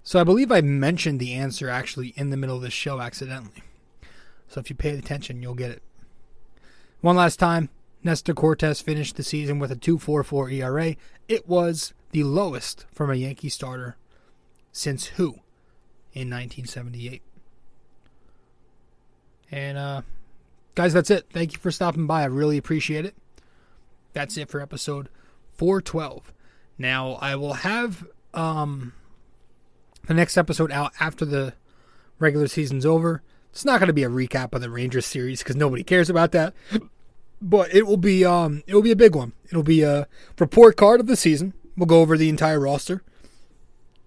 so 0.02 0.20
I 0.20 0.24
believe 0.24 0.50
I 0.50 0.60
mentioned 0.60 1.20
the 1.20 1.34
answer 1.34 1.68
actually 1.68 2.14
in 2.16 2.30
the 2.30 2.36
middle 2.36 2.56
of 2.56 2.62
the 2.62 2.70
show 2.70 3.00
accidentally. 3.00 3.62
So 4.48 4.60
if 4.60 4.70
you 4.70 4.76
pay 4.76 4.96
attention, 4.96 5.42
you'll 5.42 5.54
get 5.54 5.70
it. 5.70 5.82
One 7.00 7.16
last 7.16 7.38
time, 7.38 7.68
Nestor 8.02 8.34
Cortes 8.34 8.80
finished 8.80 9.16
the 9.16 9.22
season 9.22 9.58
with 9.58 9.70
a 9.70 9.76
2.44 9.76 10.52
ERA. 10.52 10.96
It 11.28 11.48
was 11.48 11.92
the 12.10 12.24
lowest 12.24 12.86
from 12.92 13.10
a 13.10 13.14
Yankee 13.14 13.48
starter 13.48 13.96
since 14.72 15.06
who 15.06 15.40
in 16.12 16.28
1978. 16.28 17.22
And 19.52 19.78
uh, 19.78 20.02
guys, 20.74 20.92
that's 20.92 21.10
it. 21.10 21.26
Thank 21.30 21.52
you 21.52 21.58
for 21.58 21.70
stopping 21.70 22.06
by. 22.06 22.22
I 22.22 22.26
really 22.26 22.56
appreciate 22.58 23.04
it 23.04 23.14
that's 24.12 24.36
it 24.36 24.48
for 24.48 24.60
episode 24.60 25.08
412. 25.54 26.32
Now, 26.78 27.18
I 27.20 27.36
will 27.36 27.54
have 27.54 28.06
um, 28.32 28.92
the 30.06 30.14
next 30.14 30.36
episode 30.36 30.72
out 30.72 30.92
after 30.98 31.24
the 31.24 31.54
regular 32.18 32.48
season's 32.48 32.86
over. 32.86 33.22
It's 33.50 33.64
not 33.64 33.80
going 33.80 33.88
to 33.88 33.92
be 33.92 34.04
a 34.04 34.08
recap 34.08 34.54
of 34.54 34.60
the 34.60 34.70
Rangers 34.70 35.06
series 35.06 35.40
because 35.40 35.56
nobody 35.56 35.82
cares 35.82 36.08
about 36.08 36.32
that. 36.32 36.54
But 37.42 37.74
it 37.74 37.86
will 37.86 37.96
be 37.96 38.24
um, 38.24 38.62
it 38.66 38.74
will 38.74 38.82
be 38.82 38.92
a 38.92 38.96
big 38.96 39.14
one. 39.14 39.32
It'll 39.46 39.62
be 39.62 39.82
a 39.82 40.06
report 40.38 40.76
card 40.76 41.00
of 41.00 41.06
the 41.06 41.16
season. 41.16 41.54
We'll 41.76 41.86
go 41.86 42.00
over 42.00 42.16
the 42.16 42.28
entire 42.28 42.60
roster, 42.60 43.02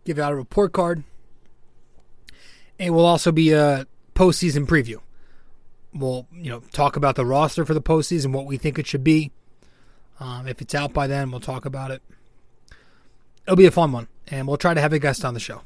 give 0.06 0.20
out 0.20 0.32
a 0.32 0.36
report 0.36 0.72
card. 0.72 1.04
It 2.78 2.92
will 2.92 3.06
also 3.06 3.32
be 3.32 3.52
a 3.52 3.88
postseason 4.16 4.68
preview. 4.68 4.98
We'll 5.94 6.28
you 6.32 6.52
know 6.52 6.62
talk 6.72 6.96
about 6.96 7.16
the 7.16 7.26
roster 7.26 7.66
for 7.66 7.74
the 7.74 7.82
postseason, 7.82 8.32
what 8.34 8.46
we 8.46 8.58
think 8.58 8.78
it 8.78 8.88
should 8.88 9.04
be 9.04 9.32
um, 10.24 10.48
if 10.48 10.62
it's 10.62 10.74
out 10.74 10.94
by 10.94 11.06
then, 11.06 11.32
we'll 11.32 11.42
talk 11.42 11.66
about 11.66 11.92
it. 11.92 12.02
It'll 13.46 13.58
be 13.58 13.66
a 13.66 13.72
fun 13.72 13.92
one, 13.92 14.08
and 14.30 14.48
we'll 14.48 14.56
try 14.56 14.74
to 14.74 14.80
have 14.80 14.94
a 14.94 15.00
guest 15.00 15.26
on 15.26 15.34
the 15.34 15.40
show. 15.40 15.64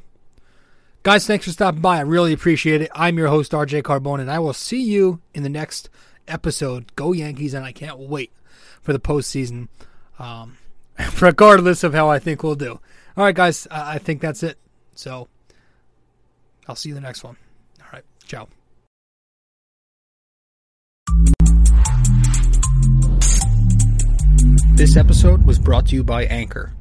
Guys, 1.03 1.27
thanks 1.27 1.45
for 1.45 1.51
stopping 1.51 1.79
by. 1.79 1.97
I 1.97 2.01
really 2.01 2.33
appreciate 2.33 2.81
it. 2.81 2.89
I'm 2.95 3.19
your 3.19 3.27
host, 3.27 3.51
RJ 3.51 3.83
Carbone, 3.83 4.19
and 4.19 4.31
I 4.31 4.39
will 4.39 4.53
see 4.53 4.81
you 4.81 5.21
in 5.35 5.43
the 5.43 5.49
next 5.49 5.89
episode. 6.27 6.95
Go 6.95 7.13
Yankees, 7.13 7.53
and 7.53 7.63
I 7.63 7.71
can't 7.71 7.99
wait 7.99 8.31
for 8.81 8.93
the 8.93 8.99
postseason, 8.99 9.67
um, 10.17 10.57
regardless 11.21 11.83
of 11.83 11.93
how 11.93 12.09
I 12.09 12.17
think 12.17 12.41
we'll 12.41 12.55
do. 12.55 12.79
All 13.15 13.23
right, 13.23 13.35
guys, 13.35 13.67
I 13.69 13.99
think 13.99 14.21
that's 14.21 14.41
it. 14.41 14.57
So 14.95 15.27
I'll 16.67 16.75
see 16.75 16.89
you 16.89 16.95
in 16.95 17.01
the 17.03 17.07
next 17.07 17.23
one. 17.23 17.37
All 17.79 17.89
right, 17.93 18.03
ciao. 18.25 18.47
This 24.77 24.95
episode 24.95 25.43
was 25.43 25.57
brought 25.57 25.87
to 25.87 25.95
you 25.95 26.03
by 26.03 26.25
Anchor. 26.25 26.76